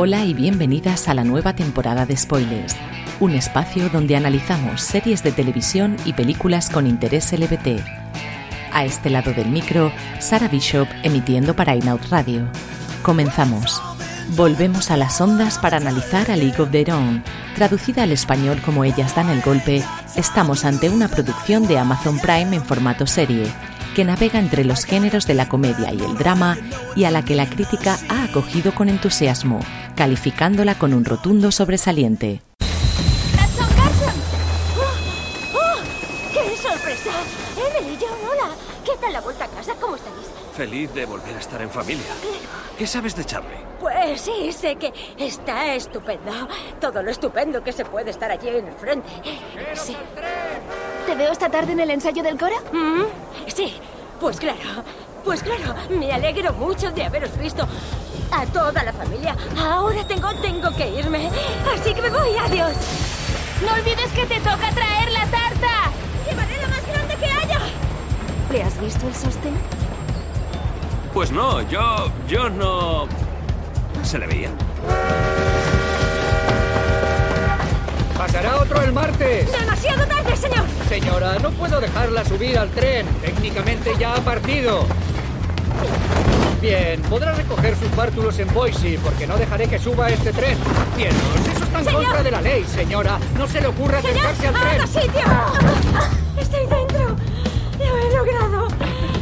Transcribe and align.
Hola 0.00 0.24
y 0.24 0.32
bienvenidas 0.32 1.08
a 1.08 1.14
la 1.14 1.24
nueva 1.24 1.56
temporada 1.56 2.06
de 2.06 2.16
Spoilers, 2.16 2.76
un 3.18 3.34
espacio 3.34 3.88
donde 3.88 4.14
analizamos 4.14 4.80
series 4.80 5.24
de 5.24 5.32
televisión 5.32 5.96
y 6.04 6.12
películas 6.12 6.70
con 6.70 6.86
interés 6.86 7.32
LBT. 7.32 7.82
A 8.72 8.84
este 8.84 9.10
lado 9.10 9.32
del 9.32 9.48
micro, 9.48 9.90
Sara 10.20 10.46
Bishop 10.46 10.86
emitiendo 11.02 11.56
para 11.56 11.74
Inout 11.74 12.04
Radio. 12.10 12.48
Comenzamos. 13.02 13.82
Volvemos 14.36 14.92
a 14.92 14.96
las 14.96 15.20
ondas 15.20 15.58
para 15.58 15.78
analizar 15.78 16.30
a 16.30 16.36
League 16.36 16.62
of 16.62 16.70
Their 16.70 16.92
Own. 16.92 17.24
Traducida 17.56 18.04
al 18.04 18.12
español 18.12 18.62
como 18.64 18.84
Ellas 18.84 19.16
dan 19.16 19.30
el 19.30 19.42
golpe, 19.42 19.82
estamos 20.14 20.64
ante 20.64 20.90
una 20.90 21.08
producción 21.08 21.66
de 21.66 21.76
Amazon 21.76 22.20
Prime 22.20 22.54
en 22.54 22.62
formato 22.62 23.04
serie 23.08 23.48
que 23.98 24.04
navega 24.04 24.38
entre 24.38 24.64
los 24.64 24.84
géneros 24.84 25.26
de 25.26 25.34
la 25.34 25.48
comedia 25.48 25.92
y 25.92 26.00
el 26.00 26.16
drama 26.16 26.56
y 26.94 27.02
a 27.02 27.10
la 27.10 27.24
que 27.24 27.34
la 27.34 27.46
crítica 27.46 27.98
ha 28.08 28.22
acogido 28.22 28.72
con 28.72 28.88
entusiasmo, 28.88 29.58
calificándola 29.98 30.78
con 30.78 30.94
un 30.94 31.04
rotundo 31.04 31.50
sobresaliente. 31.50 32.40
¡Carson, 33.34 33.66
Carson! 33.74 34.14
¡Oh! 34.78 35.58
¡Oh! 35.58 35.78
¡Qué 36.32 36.56
sorpresa! 36.56 37.10
Emily, 37.56 37.98
John, 38.00 38.16
hola. 38.30 38.54
¿Qué 38.84 38.92
tal 39.00 39.12
la 39.12 39.20
vuelta 39.20 39.46
a 39.46 39.48
casa? 39.48 39.74
¿Cómo 39.80 39.96
estáis? 39.96 40.14
Feliz 40.56 40.94
de 40.94 41.04
volver 41.04 41.34
a 41.34 41.40
estar 41.40 41.60
en 41.60 41.68
familia. 41.68 42.04
¿Qué 42.78 42.86
sabes 42.86 43.16
de 43.16 43.24
Charlie? 43.24 43.58
Pues 43.80 44.20
sí, 44.20 44.52
sé 44.52 44.76
que 44.76 44.92
está 45.18 45.74
estupendo. 45.74 46.30
Todo 46.80 47.02
lo 47.02 47.10
estupendo 47.10 47.64
que 47.64 47.72
se 47.72 47.84
puede 47.84 48.10
estar 48.12 48.30
allí 48.30 48.46
en 48.50 48.68
el 48.68 48.74
frente. 48.74 49.08
Sí. 49.74 49.96
¿Te 51.06 51.14
veo 51.16 51.32
esta 51.32 51.48
tarde 51.48 51.72
en 51.72 51.80
el 51.80 51.90
ensayo 51.90 52.22
del 52.22 52.38
coro? 52.38 52.54
Mm, 52.72 53.02
Sí, 53.52 53.74
pues 54.20 54.38
claro. 54.38 54.84
Pues 55.24 55.42
claro, 55.42 55.74
me 55.90 56.12
alegro 56.12 56.52
mucho 56.52 56.92
de 56.92 57.04
haberos 57.04 57.36
visto 57.36 57.66
a 58.30 58.46
toda 58.46 58.82
la 58.82 58.92
familia. 58.92 59.36
Ahora 59.56 60.04
tengo, 60.06 60.32
tengo 60.36 60.70
que 60.74 60.88
irme. 60.88 61.30
Así 61.74 61.94
que 61.94 62.02
me 62.02 62.10
voy, 62.10 62.36
adiós. 62.36 62.72
No 63.64 63.72
olvides 63.72 64.10
que 64.12 64.26
te 64.26 64.38
toca 64.40 64.70
traer 64.72 65.10
la 65.10 65.26
tarta. 65.26 65.90
Llevaré 66.28 66.56
la 66.60 66.68
más 66.68 66.86
grande 66.86 67.16
que 67.16 67.26
haya. 67.26 67.60
¿Le 68.52 68.62
has 68.62 68.80
visto 68.80 69.06
el 69.06 69.14
sostén? 69.14 69.54
Pues 71.12 71.32
no, 71.32 71.62
yo. 71.62 72.10
yo 72.28 72.48
no. 72.48 73.08
Se 74.02 74.18
le 74.18 74.26
veía. 74.26 74.50
Pasará 78.16 78.58
otro 78.58 78.82
el 78.82 78.92
martes. 78.92 79.50
Demasiado 79.50 80.06
tarde, 80.06 80.36
señor. 80.36 80.64
Señora, 80.88 81.38
no 81.38 81.50
puedo 81.52 81.80
dejarla 81.80 82.24
subir 82.24 82.58
al 82.58 82.70
tren. 82.70 83.06
Técnicamente 83.22 83.94
ya 83.98 84.14
ha 84.14 84.20
partido. 84.20 84.86
Bien, 86.60 87.00
podrá 87.02 87.32
recoger 87.32 87.76
sus 87.76 87.94
bártulos 87.94 88.38
en 88.40 88.52
Boise 88.52 88.98
porque 89.02 89.26
no 89.26 89.36
dejaré 89.36 89.68
que 89.68 89.78
suba 89.78 90.08
este 90.10 90.32
tren. 90.32 90.58
Cielos, 90.96 91.16
eso 91.54 91.64
está 91.64 91.78
en 91.78 91.84
Señor. 91.84 92.02
contra 92.04 92.22
de 92.24 92.30
la 92.32 92.40
ley, 92.40 92.64
señora. 92.64 93.18
No 93.36 93.46
se 93.46 93.60
le 93.60 93.68
ocurra 93.68 93.98
acercarse 93.98 94.48
al 94.48 94.54
tren. 94.54 94.86
sitio. 94.88 95.22
Estoy 96.36 96.66
dentro. 96.66 97.16
Lo 97.78 97.98
he 97.98 98.16
logrado. 98.16 98.68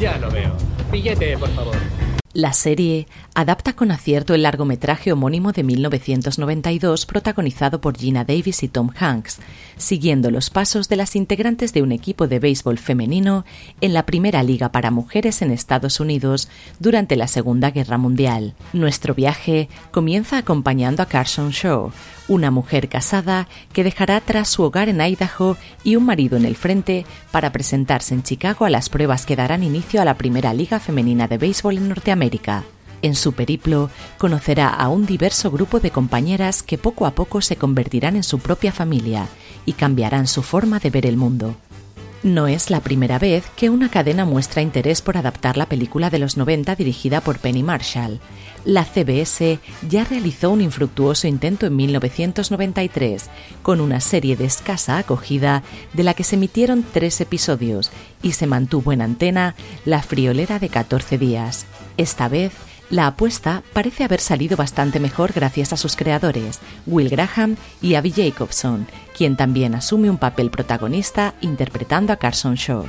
Ya 0.00 0.16
lo 0.16 0.30
veo. 0.30 0.52
Billete, 0.90 1.36
por 1.36 1.50
favor. 1.50 1.74
La 2.36 2.52
serie 2.52 3.06
adapta 3.34 3.72
con 3.72 3.90
acierto 3.90 4.34
el 4.34 4.42
largometraje 4.42 5.10
homónimo 5.10 5.52
de 5.52 5.62
1992 5.62 7.06
protagonizado 7.06 7.80
por 7.80 7.96
Gina 7.96 8.26
Davis 8.26 8.62
y 8.62 8.68
Tom 8.68 8.90
Hanks, 8.94 9.38
siguiendo 9.78 10.30
los 10.30 10.50
pasos 10.50 10.90
de 10.90 10.96
las 10.96 11.16
integrantes 11.16 11.72
de 11.72 11.80
un 11.80 11.92
equipo 11.92 12.28
de 12.28 12.38
béisbol 12.38 12.76
femenino 12.76 13.46
en 13.80 13.94
la 13.94 14.04
primera 14.04 14.42
liga 14.42 14.70
para 14.70 14.90
mujeres 14.90 15.40
en 15.40 15.50
Estados 15.50 15.98
Unidos 15.98 16.50
durante 16.78 17.16
la 17.16 17.26
Segunda 17.26 17.70
Guerra 17.70 17.96
Mundial. 17.96 18.52
Nuestro 18.74 19.14
viaje 19.14 19.70
comienza 19.90 20.36
acompañando 20.36 21.02
a 21.02 21.06
Carson 21.06 21.52
Shaw, 21.52 21.90
una 22.28 22.50
mujer 22.50 22.88
casada 22.88 23.48
que 23.72 23.84
dejará 23.84 24.16
atrás 24.16 24.48
su 24.48 24.62
hogar 24.62 24.88
en 24.88 25.00
Idaho 25.00 25.56
y 25.84 25.96
un 25.96 26.04
marido 26.04 26.36
en 26.36 26.44
el 26.44 26.56
frente 26.56 27.06
para 27.30 27.52
presentarse 27.52 28.14
en 28.14 28.22
Chicago 28.22 28.64
a 28.64 28.70
las 28.70 28.88
pruebas 28.88 29.26
que 29.26 29.36
darán 29.36 29.62
inicio 29.62 30.00
a 30.00 30.04
la 30.04 30.14
primera 30.14 30.54
liga 30.54 30.80
femenina 30.80 31.28
de 31.28 31.38
béisbol 31.38 31.76
en 31.76 31.88
Norteamérica. 31.88 32.64
En 33.02 33.14
su 33.14 33.34
periplo 33.34 33.90
conocerá 34.18 34.68
a 34.68 34.88
un 34.88 35.06
diverso 35.06 35.50
grupo 35.50 35.80
de 35.80 35.90
compañeras 35.90 36.62
que 36.62 36.78
poco 36.78 37.06
a 37.06 37.12
poco 37.12 37.40
se 37.40 37.56
convertirán 37.56 38.16
en 38.16 38.22
su 38.22 38.38
propia 38.38 38.72
familia 38.72 39.28
y 39.64 39.74
cambiarán 39.74 40.26
su 40.26 40.42
forma 40.42 40.78
de 40.78 40.90
ver 40.90 41.06
el 41.06 41.16
mundo. 41.16 41.56
No 42.26 42.48
es 42.48 42.70
la 42.70 42.80
primera 42.80 43.20
vez 43.20 43.44
que 43.54 43.70
una 43.70 43.88
cadena 43.88 44.24
muestra 44.24 44.60
interés 44.60 45.00
por 45.00 45.16
adaptar 45.16 45.56
la 45.56 45.66
película 45.66 46.10
de 46.10 46.18
los 46.18 46.36
90 46.36 46.74
dirigida 46.74 47.20
por 47.20 47.38
Penny 47.38 47.62
Marshall. 47.62 48.18
La 48.64 48.84
CBS 48.84 49.60
ya 49.88 50.02
realizó 50.02 50.50
un 50.50 50.60
infructuoso 50.60 51.28
intento 51.28 51.66
en 51.66 51.76
1993 51.76 53.30
con 53.62 53.80
una 53.80 54.00
serie 54.00 54.34
de 54.34 54.44
escasa 54.44 54.98
acogida 54.98 55.62
de 55.92 56.02
la 56.02 56.14
que 56.14 56.24
se 56.24 56.34
emitieron 56.34 56.84
tres 56.92 57.20
episodios 57.20 57.92
y 58.22 58.32
se 58.32 58.48
mantuvo 58.48 58.92
en 58.92 59.02
antena 59.02 59.54
la 59.84 60.02
friolera 60.02 60.58
de 60.58 60.68
14 60.68 61.18
días. 61.18 61.64
Esta 61.96 62.26
vez, 62.26 62.50
la 62.90 63.08
apuesta 63.08 63.62
parece 63.72 64.04
haber 64.04 64.20
salido 64.20 64.56
bastante 64.56 65.00
mejor 65.00 65.32
gracias 65.32 65.72
a 65.72 65.76
sus 65.76 65.96
creadores, 65.96 66.60
Will 66.86 67.08
Graham 67.08 67.56
y 67.82 67.94
Abby 67.94 68.12
Jacobson, 68.12 68.86
quien 69.16 69.36
también 69.36 69.74
asume 69.74 70.10
un 70.10 70.18
papel 70.18 70.50
protagonista 70.50 71.34
interpretando 71.40 72.12
a 72.12 72.16
Carson 72.16 72.54
Shaw. 72.54 72.84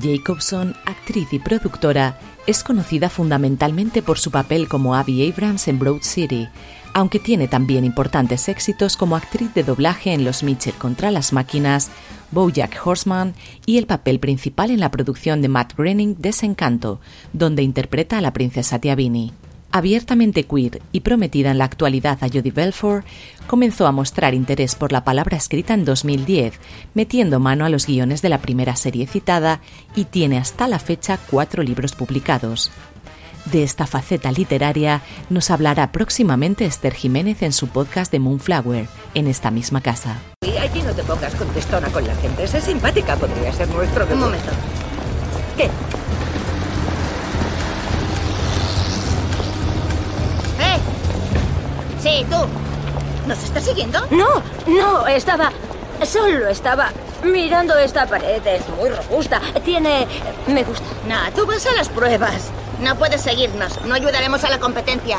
Jacobson, 0.00 0.74
actriz 0.86 1.32
y 1.32 1.38
productora, 1.38 2.18
es 2.46 2.64
conocida 2.64 3.08
fundamentalmente 3.08 4.02
por 4.02 4.18
su 4.18 4.30
papel 4.30 4.68
como 4.68 4.94
Abby 4.94 5.30
Abrams 5.30 5.68
en 5.68 5.78
Broad 5.78 6.02
City, 6.02 6.48
aunque 6.94 7.18
tiene 7.18 7.48
también 7.48 7.84
importantes 7.84 8.48
éxitos 8.48 8.96
como 8.96 9.16
actriz 9.16 9.52
de 9.54 9.62
doblaje 9.62 10.12
en 10.12 10.24
Los 10.24 10.42
Mitchell 10.42 10.74
contra 10.74 11.10
las 11.10 11.32
máquinas, 11.32 11.90
Bojack 12.30 12.80
Horseman 12.84 13.34
y 13.66 13.78
el 13.78 13.86
papel 13.86 14.18
principal 14.18 14.70
en 14.70 14.80
la 14.80 14.90
producción 14.90 15.42
de 15.42 15.48
Matt 15.48 15.74
Groening 15.76 16.16
Desencanto, 16.18 17.00
donde 17.32 17.62
interpreta 17.62 18.18
a 18.18 18.20
la 18.20 18.32
princesa 18.32 18.78
Tiabini. 18.78 19.32
Abiertamente 19.74 20.44
queer 20.44 20.82
y 20.92 21.00
prometida 21.00 21.50
en 21.50 21.56
la 21.56 21.64
actualidad 21.64 22.18
a 22.20 22.28
Jodie 22.28 22.52
Belfort, 22.52 23.06
comenzó 23.46 23.86
a 23.86 23.92
mostrar 23.92 24.34
interés 24.34 24.74
por 24.74 24.92
la 24.92 25.02
palabra 25.02 25.38
escrita 25.38 25.72
en 25.72 25.86
2010, 25.86 26.60
metiendo 26.92 27.40
mano 27.40 27.64
a 27.64 27.70
los 27.70 27.86
guiones 27.86 28.20
de 28.20 28.28
la 28.28 28.42
primera 28.42 28.76
serie 28.76 29.06
citada 29.06 29.60
y 29.96 30.04
tiene 30.04 30.36
hasta 30.36 30.68
la 30.68 30.78
fecha 30.78 31.18
cuatro 31.30 31.62
libros 31.62 31.94
publicados. 31.94 32.70
De 33.44 33.64
esta 33.64 33.86
faceta 33.86 34.30
literaria 34.30 35.02
nos 35.28 35.50
hablará 35.50 35.90
próximamente 35.90 36.64
Esther 36.64 36.94
Jiménez 36.94 37.42
en 37.42 37.52
su 37.52 37.68
podcast 37.68 38.12
de 38.12 38.20
Moonflower, 38.20 38.86
en 39.14 39.26
esta 39.26 39.50
misma 39.50 39.80
casa. 39.80 40.18
Y 40.46 40.56
allí 40.58 40.80
no 40.82 40.92
te 40.92 41.02
pongas 41.02 41.34
contestona 41.34 41.88
con 41.88 42.06
la 42.06 42.14
gente. 42.16 42.46
Sé 42.46 42.60
simpática, 42.60 43.16
podría 43.16 43.52
ser 43.52 43.68
nuestro... 43.68 44.06
Un 44.06 44.20
momento. 44.20 44.50
¿Qué? 45.56 45.64
¡Eh! 50.60 50.78
Sí, 52.00 52.24
tú. 52.30 52.36
¿Nos 53.28 53.42
estás 53.42 53.64
siguiendo? 53.64 54.00
No, 54.10 54.42
no, 54.66 55.06
estaba. 55.08 55.52
Solo 56.04 56.48
estaba 56.48 56.90
mirando 57.24 57.76
esta 57.76 58.06
pared. 58.06 58.44
Es 58.46 58.68
muy 58.70 58.88
robusta. 58.88 59.40
Tiene. 59.64 60.06
Me 60.46 60.62
gusta. 60.64 60.84
Nah, 61.08 61.30
tú 61.30 61.44
vas 61.46 61.66
a 61.66 61.72
las 61.74 61.88
pruebas. 61.88 62.50
No 62.82 62.96
puedes 62.96 63.20
seguirnos. 63.20 63.80
No 63.84 63.94
ayudaremos 63.94 64.42
a 64.44 64.50
la 64.50 64.58
competencia. 64.58 65.18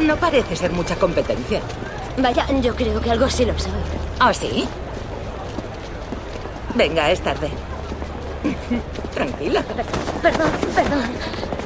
No 0.00 0.16
parece 0.16 0.56
ser 0.56 0.72
mucha 0.72 0.96
competencia. 0.96 1.60
Vaya, 2.16 2.46
yo 2.60 2.74
creo 2.74 3.00
que 3.00 3.10
algo 3.10 3.28
sí 3.28 3.44
lo 3.44 3.56
soy. 3.58 3.72
¿Ah, 4.18 4.32
sí? 4.32 4.66
Venga, 6.74 7.10
es 7.10 7.20
tarde. 7.20 7.50
Tranquila. 9.14 9.62
Perdón, 10.22 10.50
perdón. 10.74 11.02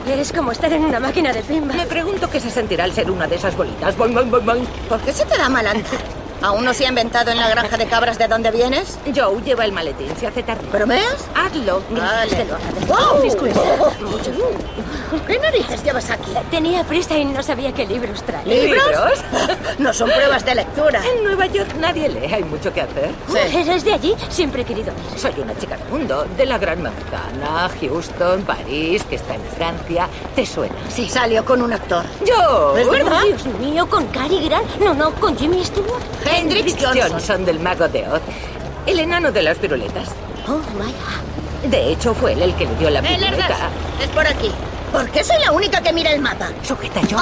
Es 0.09 0.33
como 0.33 0.51
estar 0.51 0.73
en 0.73 0.85
una 0.85 0.99
máquina 0.99 1.33
de 1.33 1.43
pinball. 1.43 1.77
Me 1.77 1.87
pregunto 1.87 2.29
qué 2.29 2.41
se 2.41 2.51
sentirá 2.51 2.85
al 2.85 2.93
ser 2.93 3.11
una 3.11 3.29
de 3.29 3.37
esas 3.37 3.57
bolitas. 3.57 3.97
Boing, 3.97 4.15
boing, 4.15 4.31
boing, 4.31 4.45
boing. 4.45 4.67
¿Por 4.89 5.01
qué 5.01 5.13
se 5.13 5.25
te 5.25 5.39
da 5.39 5.49
mal 5.49 5.67
andar? 5.67 6.22
¿Aún 6.43 6.65
no 6.65 6.75
se 6.75 6.87
ha 6.87 6.89
inventado 6.89 7.31
en 7.31 7.39
la 7.39 7.49
granja 7.49 7.77
de 7.77 7.87
cabras 7.87 8.19
de 8.19 8.27
dónde 8.27 8.51
vienes? 8.51 8.99
Joe, 9.15 9.41
lleva 9.43 9.65
el 9.65 9.71
maletín, 9.71 10.09
se 10.19 10.27
hace 10.27 10.43
tarde. 10.43 10.63
¿Bromeas? 10.73 11.29
Hazlo. 11.37 11.83
Vale. 11.91 12.47
¡Wow! 12.89 13.23
Disculpa. 13.23 13.61
¿Qué 15.27 15.39
narices 15.39 15.85
llevas 15.85 16.11
aquí? 16.11 16.33
Tenía 16.51 16.83
prisa 16.85 17.17
y 17.17 17.25
no 17.27 17.43
sabía 17.43 17.73
qué 17.73 17.87
libros 17.87 18.23
traer. 18.25 18.47
¿Libros? 18.47 19.23
no 19.79 19.93
son 19.93 20.11
pruebas 20.11 20.45
de 20.45 20.55
lectura. 20.57 21.01
En 21.05 21.23
Nueva 21.23 21.47
York 21.47 21.75
nadie 21.79 22.09
lee, 22.09 22.33
hay 22.33 22.43
mucho 22.45 22.73
que 22.73 22.81
hacer. 22.81 23.11
Sí. 23.29 23.59
¿Eres 23.59 23.85
de 23.85 23.93
allí? 23.93 24.17
Siempre 24.29 24.63
he 24.63 24.65
querido 24.65 24.93
ir. 24.93 25.19
Soy 25.19 25.35
una 25.39 25.57
chica 25.59 25.77
del 25.77 25.89
mundo, 25.89 26.27
de 26.37 26.47
la 26.47 26.59
Gran 26.59 26.83
Manzana, 26.83 27.71
Houston, 27.81 28.43
París, 28.43 29.05
que 29.05 29.17
está 29.17 29.35
en 29.35 29.43
Francia. 29.57 30.09
¿Te 30.35 30.45
suena? 30.45 30.75
Sí, 30.89 31.09
salió 31.09 31.45
con 31.45 31.63
un 31.63 31.73
actor. 31.73 32.05
Yo. 32.27 32.77
¿Es 32.77 32.91
verdad? 32.91 33.23
Dios 33.27 33.47
mío, 33.61 33.89
con 33.89 34.07
Cary 34.07 34.49
Grant. 34.49 34.77
No, 34.81 34.93
no, 34.95 35.13
con 35.15 35.37
Jimmy 35.37 35.65
Stewart. 35.65 36.03
Hendrix 36.37 36.75
Johnson. 36.81 37.11
Johnson 37.11 37.45
del 37.45 37.61
Mago 37.61 37.89
de 37.89 38.09
Oz. 38.09 38.23
El 38.87 38.99
enano 38.99 39.31
de 39.31 39.43
las 39.43 39.59
piruletas. 39.59 40.09
Oh, 40.49 40.61
vaya. 40.79 41.71
De 41.71 41.93
hecho, 41.93 42.15
fue 42.15 42.33
él 42.33 42.43
el 42.43 42.55
que 42.57 42.67
le 42.67 42.75
dio 42.77 42.91
la 42.91 43.01
¡Eh, 43.01 43.17
piruleta. 43.17 43.71
Es 44.01 44.09
por 44.09 44.27
aquí. 44.27 44.51
¿Por 44.91 45.09
qué 45.11 45.23
soy 45.23 45.39
la 45.45 45.53
única 45.53 45.81
que 45.81 45.93
mira 45.93 46.13
el 46.13 46.21
mapa? 46.21 46.49
Sujeta 46.63 47.01
yo. 47.03 47.19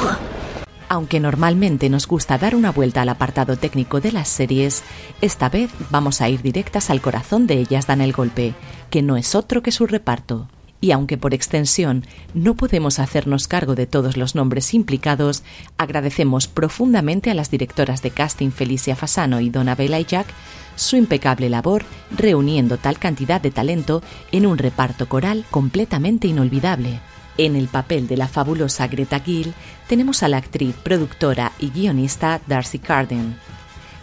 Aunque 0.88 1.20
normalmente 1.20 1.88
nos 1.88 2.08
gusta 2.08 2.36
dar 2.36 2.56
una 2.56 2.72
vuelta 2.72 3.02
al 3.02 3.08
apartado 3.10 3.56
técnico 3.56 4.00
de 4.00 4.10
las 4.10 4.28
series, 4.28 4.82
esta 5.20 5.48
vez 5.48 5.70
vamos 5.90 6.20
a 6.20 6.28
ir 6.28 6.42
directas 6.42 6.90
al 6.90 7.00
corazón 7.00 7.46
de 7.46 7.54
ellas 7.54 7.86
dan 7.86 8.00
el 8.00 8.12
golpe, 8.12 8.54
que 8.90 9.02
no 9.02 9.16
es 9.16 9.36
otro 9.36 9.62
que 9.62 9.70
su 9.70 9.86
reparto. 9.86 10.48
Y 10.80 10.92
aunque 10.92 11.18
por 11.18 11.34
extensión 11.34 12.04
no 12.32 12.54
podemos 12.54 12.98
hacernos 12.98 13.48
cargo 13.48 13.74
de 13.74 13.86
todos 13.86 14.16
los 14.16 14.34
nombres 14.34 14.72
implicados, 14.72 15.42
agradecemos 15.76 16.48
profundamente 16.48 17.30
a 17.30 17.34
las 17.34 17.50
directoras 17.50 18.02
de 18.02 18.10
casting 18.10 18.50
Felicia 18.50 18.96
Fasano 18.96 19.40
y 19.40 19.50
Donna 19.50 19.74
Bella 19.74 19.98
y 19.98 20.04
Jack 20.04 20.26
su 20.76 20.96
impecable 20.96 21.50
labor 21.50 21.84
reuniendo 22.10 22.78
tal 22.78 22.98
cantidad 22.98 23.40
de 23.40 23.50
talento 23.50 24.02
en 24.32 24.46
un 24.46 24.56
reparto 24.56 25.08
coral 25.08 25.44
completamente 25.50 26.26
inolvidable. 26.26 27.00
En 27.36 27.54
el 27.56 27.68
papel 27.68 28.06
de 28.06 28.16
la 28.16 28.28
fabulosa 28.28 28.86
Greta 28.88 29.20
Gill 29.20 29.52
tenemos 29.88 30.22
a 30.22 30.28
la 30.28 30.38
actriz, 30.38 30.74
productora 30.82 31.52
y 31.58 31.70
guionista 31.70 32.40
Darcy 32.46 32.78
Carden. 32.78 33.36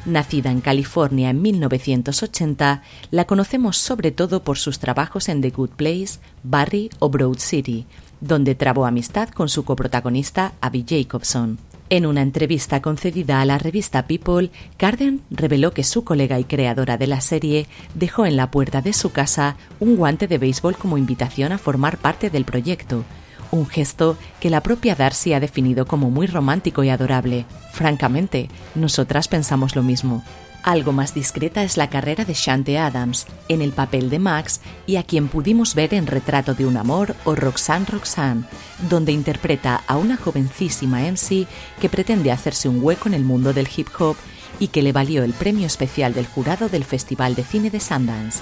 Nacida 0.07 0.51
en 0.51 0.61
California 0.61 1.29
en 1.29 1.41
1980, 1.41 2.81
la 3.11 3.25
conocemos 3.25 3.77
sobre 3.77 4.11
todo 4.11 4.41
por 4.41 4.57
sus 4.57 4.79
trabajos 4.79 5.27
en 5.27 5.41
The 5.41 5.49
Good 5.49 5.71
Place, 5.71 6.19
Barry 6.43 6.89
o 6.99 7.09
Broad 7.09 7.39
City, 7.39 7.85
donde 8.21 8.55
trabó 8.55 8.85
amistad 8.85 9.27
con 9.29 9.49
su 9.49 9.65
coprotagonista 9.65 10.53
Abby 10.61 10.85
Jacobson. 10.87 11.59
En 11.89 12.05
una 12.05 12.21
entrevista 12.21 12.81
concedida 12.81 13.41
a 13.41 13.45
la 13.45 13.57
revista 13.57 14.07
People, 14.07 14.49
Carden 14.77 15.21
reveló 15.29 15.71
que 15.71 15.83
su 15.83 16.05
colega 16.05 16.39
y 16.39 16.45
creadora 16.45 16.97
de 16.97 17.07
la 17.07 17.19
serie 17.19 17.67
dejó 17.93 18.25
en 18.25 18.37
la 18.37 18.49
puerta 18.49 18.81
de 18.81 18.93
su 18.93 19.11
casa 19.11 19.57
un 19.81 19.97
guante 19.97 20.27
de 20.27 20.37
béisbol 20.37 20.77
como 20.77 20.97
invitación 20.97 21.51
a 21.51 21.57
formar 21.57 21.97
parte 21.97 22.29
del 22.29 22.45
proyecto, 22.45 23.03
un 23.51 23.67
gesto 23.67 24.17
que 24.39 24.49
la 24.49 24.61
propia 24.61 24.95
Darcy 24.95 25.33
ha 25.33 25.39
definido 25.39 25.85
como 25.85 26.09
muy 26.09 26.27
romántico 26.27 26.83
y 26.83 26.89
adorable. 26.89 27.45
Francamente, 27.71 28.49
nosotras 28.75 29.27
pensamos 29.27 29.75
lo 29.75 29.83
mismo. 29.83 30.23
Algo 30.63 30.91
más 30.91 31.13
discreta 31.13 31.63
es 31.63 31.77
la 31.77 31.89
carrera 31.89 32.25
de 32.25 32.33
Shante 32.33 32.77
Adams, 32.77 33.25
en 33.47 33.61
el 33.61 33.71
papel 33.71 34.09
de 34.09 34.19
Max 34.19 34.59
y 34.85 34.97
a 34.97 35.03
quien 35.03 35.29
pudimos 35.29 35.75
ver 35.75 35.93
en 35.93 36.07
Retrato 36.07 36.55
de 36.55 36.65
un 36.65 36.75
Amor 36.75 37.15
o 37.23 37.35
Roxanne 37.35 37.85
Roxanne, 37.85 38.43
donde 38.89 39.13
interpreta 39.13 39.81
a 39.87 39.95
una 39.95 40.17
jovencísima 40.17 40.99
MC 41.09 41.47
que 41.79 41.89
pretende 41.89 42.33
hacerse 42.33 42.67
un 42.67 42.83
hueco 42.83 43.07
en 43.07 43.13
el 43.13 43.23
mundo 43.23 43.53
del 43.53 43.69
hip 43.73 43.87
hop 43.97 44.17
y 44.59 44.67
que 44.67 44.81
le 44.81 44.91
valió 44.91 45.23
el 45.23 45.33
premio 45.33 45.67
especial 45.67 46.13
del 46.13 46.27
jurado 46.27 46.67
del 46.67 46.83
Festival 46.83 47.35
de 47.35 47.45
Cine 47.45 47.69
de 47.69 47.79
Sundance. 47.79 48.41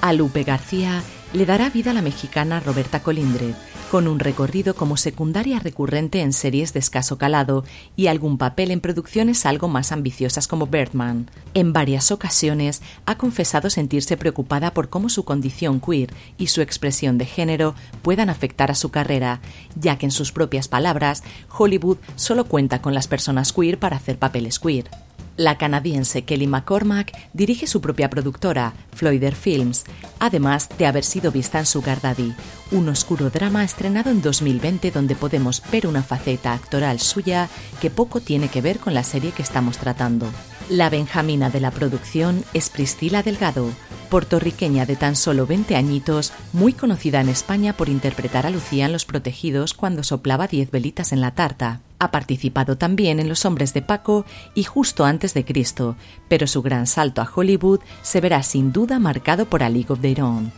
A 0.00 0.12
Lupe 0.12 0.44
García 0.44 1.02
le 1.32 1.44
dará 1.44 1.68
vida 1.68 1.92
la 1.92 2.02
mexicana 2.02 2.60
Roberta 2.60 3.02
Colindre, 3.02 3.54
con 3.90 4.08
un 4.08 4.18
recorrido 4.18 4.74
como 4.74 4.96
secundaria 4.96 5.58
recurrente 5.58 6.20
en 6.20 6.32
series 6.32 6.72
de 6.72 6.78
escaso 6.78 7.18
calado 7.18 7.64
y 7.96 8.06
algún 8.06 8.38
papel 8.38 8.70
en 8.70 8.80
producciones 8.80 9.44
algo 9.44 9.68
más 9.68 9.92
ambiciosas 9.92 10.48
como 10.48 10.66
Birdman. 10.66 11.30
En 11.54 11.72
varias 11.72 12.10
ocasiones 12.10 12.82
ha 13.06 13.18
confesado 13.18 13.68
sentirse 13.70 14.16
preocupada 14.16 14.72
por 14.72 14.88
cómo 14.88 15.08
su 15.08 15.24
condición 15.24 15.80
queer 15.80 16.12
y 16.38 16.48
su 16.48 16.62
expresión 16.62 17.18
de 17.18 17.26
género 17.26 17.74
puedan 18.02 18.30
afectar 18.30 18.70
a 18.70 18.74
su 18.74 18.90
carrera, 18.90 19.40
ya 19.74 19.98
que 19.98 20.06
en 20.06 20.12
sus 20.12 20.32
propias 20.32 20.68
palabras, 20.68 21.22
Hollywood 21.56 21.98
solo 22.16 22.44
cuenta 22.44 22.80
con 22.80 22.94
las 22.94 23.06
personas 23.06 23.52
queer 23.52 23.78
para 23.78 23.96
hacer 23.96 24.18
papeles 24.18 24.58
queer. 24.58 24.90
La 25.38 25.56
canadiense 25.56 26.24
Kelly 26.24 26.48
McCormack 26.48 27.16
dirige 27.32 27.68
su 27.68 27.80
propia 27.80 28.10
productora, 28.10 28.74
Floyder 28.92 29.36
Films, 29.36 29.84
además 30.18 30.68
de 30.76 30.86
haber 30.86 31.04
sido 31.04 31.30
vista 31.30 31.60
en 31.60 31.66
Sugar 31.66 32.00
Daddy, 32.00 32.34
un 32.72 32.88
oscuro 32.88 33.30
drama 33.30 33.62
estrenado 33.62 34.10
en 34.10 34.20
2020 34.20 34.90
donde 34.90 35.14
podemos 35.14 35.62
ver 35.70 35.86
una 35.86 36.02
faceta 36.02 36.54
actoral 36.54 36.98
suya 36.98 37.48
que 37.80 37.88
poco 37.88 38.18
tiene 38.18 38.48
que 38.48 38.60
ver 38.62 38.80
con 38.80 38.94
la 38.94 39.04
serie 39.04 39.30
que 39.30 39.42
estamos 39.42 39.78
tratando. 39.78 40.26
La 40.68 40.90
Benjamina 40.90 41.50
de 41.50 41.60
la 41.60 41.70
producción 41.70 42.44
es 42.52 42.68
Priscila 42.68 43.22
Delgado, 43.22 43.70
puertorriqueña 44.08 44.86
de 44.86 44.96
tan 44.96 45.14
solo 45.14 45.46
20 45.46 45.76
añitos, 45.76 46.32
muy 46.52 46.72
conocida 46.72 47.20
en 47.20 47.28
España 47.28 47.76
por 47.76 47.88
interpretar 47.88 48.46
a 48.46 48.50
Lucía 48.50 48.86
en 48.86 48.92
Los 48.92 49.04
Protegidos 49.04 49.74
cuando 49.74 50.02
soplaba 50.02 50.46
10 50.46 50.70
velitas 50.70 51.12
en 51.12 51.20
la 51.20 51.32
tarta. 51.34 51.80
Ha 51.98 52.10
participado 52.10 52.76
también 52.76 53.20
en 53.20 53.28
Los 53.28 53.44
Hombres 53.44 53.74
de 53.74 53.82
Paco 53.82 54.24
y 54.54 54.64
Justo 54.64 55.04
antes 55.04 55.34
de 55.34 55.44
Cristo, 55.44 55.96
pero 56.28 56.46
su 56.46 56.62
gran 56.62 56.86
salto 56.86 57.20
a 57.22 57.30
Hollywood 57.32 57.80
se 58.02 58.20
verá 58.20 58.42
sin 58.42 58.72
duda 58.72 58.98
marcado 58.98 59.46
por 59.46 59.62
A 59.62 59.68
League 59.68 59.92
of 59.92 60.00
Their 60.00 60.22
Own. 60.22 60.52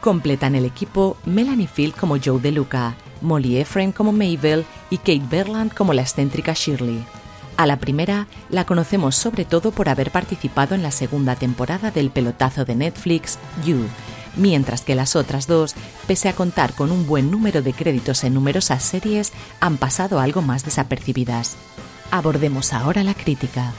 Completan 0.00 0.54
el 0.54 0.64
equipo 0.64 1.16
Melanie 1.24 1.66
Field 1.66 1.94
como 1.94 2.18
Joe 2.22 2.40
DeLuca, 2.40 2.94
Molly 3.22 3.58
Ephraim 3.58 3.92
como 3.92 4.12
Mabel 4.12 4.64
y 4.90 4.98
Kate 4.98 5.22
Berland 5.30 5.72
como 5.72 5.92
la 5.92 6.02
excéntrica 6.02 6.52
Shirley. 6.52 7.04
A 7.56 7.66
la 7.66 7.78
primera 7.78 8.26
la 8.48 8.66
conocemos 8.66 9.14
sobre 9.14 9.44
todo 9.44 9.70
por 9.70 9.88
haber 9.88 10.10
participado 10.10 10.74
en 10.74 10.82
la 10.82 10.90
segunda 10.90 11.36
temporada 11.36 11.90
del 11.90 12.10
pelotazo 12.10 12.64
de 12.64 12.74
Netflix 12.74 13.38
You, 13.64 13.86
mientras 14.36 14.82
que 14.82 14.96
las 14.96 15.14
otras 15.14 15.46
dos, 15.46 15.74
pese 16.08 16.28
a 16.28 16.32
contar 16.34 16.74
con 16.74 16.90
un 16.90 17.06
buen 17.06 17.30
número 17.30 17.62
de 17.62 17.72
créditos 17.72 18.24
en 18.24 18.34
numerosas 18.34 18.82
series, 18.82 19.32
han 19.60 19.76
pasado 19.76 20.18
algo 20.18 20.42
más 20.42 20.64
desapercibidas. 20.64 21.56
Abordemos 22.10 22.72
ahora 22.72 23.04
la 23.04 23.14
crítica. 23.14 23.72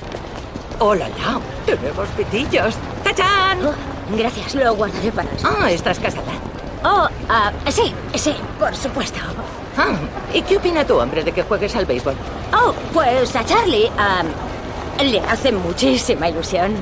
¡Hola, 0.79 1.09
la! 1.09 1.41
¡Tenemos 1.65 2.07
pitillos! 2.09 2.75
¡Tachán! 3.03 3.59
Oh, 3.65 3.73
gracias, 4.17 4.55
lo 4.55 4.73
guardaré 4.75 5.11
para. 5.11 5.29
Ah, 5.43 5.69
estás 5.71 5.99
casada. 5.99 6.31
Oh, 6.83 7.07
ah, 7.29 7.51
sí, 7.69 7.93
sí, 8.15 8.35
por 8.59 8.75
supuesto. 8.75 9.19
Ah, 9.77 9.95
¿y 10.33 10.41
qué 10.41 10.57
opina 10.57 10.85
tu 10.85 10.97
hombre 10.97 11.23
de 11.23 11.31
que 11.31 11.43
juegues 11.43 11.75
al 11.75 11.85
béisbol? 11.85 12.15
Oh, 12.53 12.73
pues 12.93 13.35
a 13.35 13.43
Charlie 13.45 13.89
le 15.03 15.19
hace 15.19 15.51
muchísima 15.51 16.29
ilusión. 16.29 16.73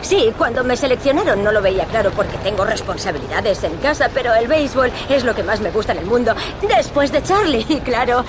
Sí, 0.00 0.32
cuando 0.38 0.64
me 0.64 0.76
seleccionaron 0.76 1.42
no 1.42 1.52
lo 1.52 1.60
veía 1.60 1.84
claro 1.84 2.10
porque 2.12 2.38
tengo 2.38 2.64
responsabilidades 2.64 3.62
en 3.64 3.76
casa, 3.76 4.08
pero 4.12 4.34
el 4.34 4.48
béisbol 4.48 4.90
es 5.08 5.24
lo 5.24 5.34
que 5.34 5.42
más 5.42 5.60
me 5.60 5.70
gusta 5.70 5.92
en 5.92 5.98
el 5.98 6.06
mundo. 6.06 6.34
Después 6.62 7.12
de 7.12 7.22
Charlie, 7.22 7.64
claro. 7.84 8.24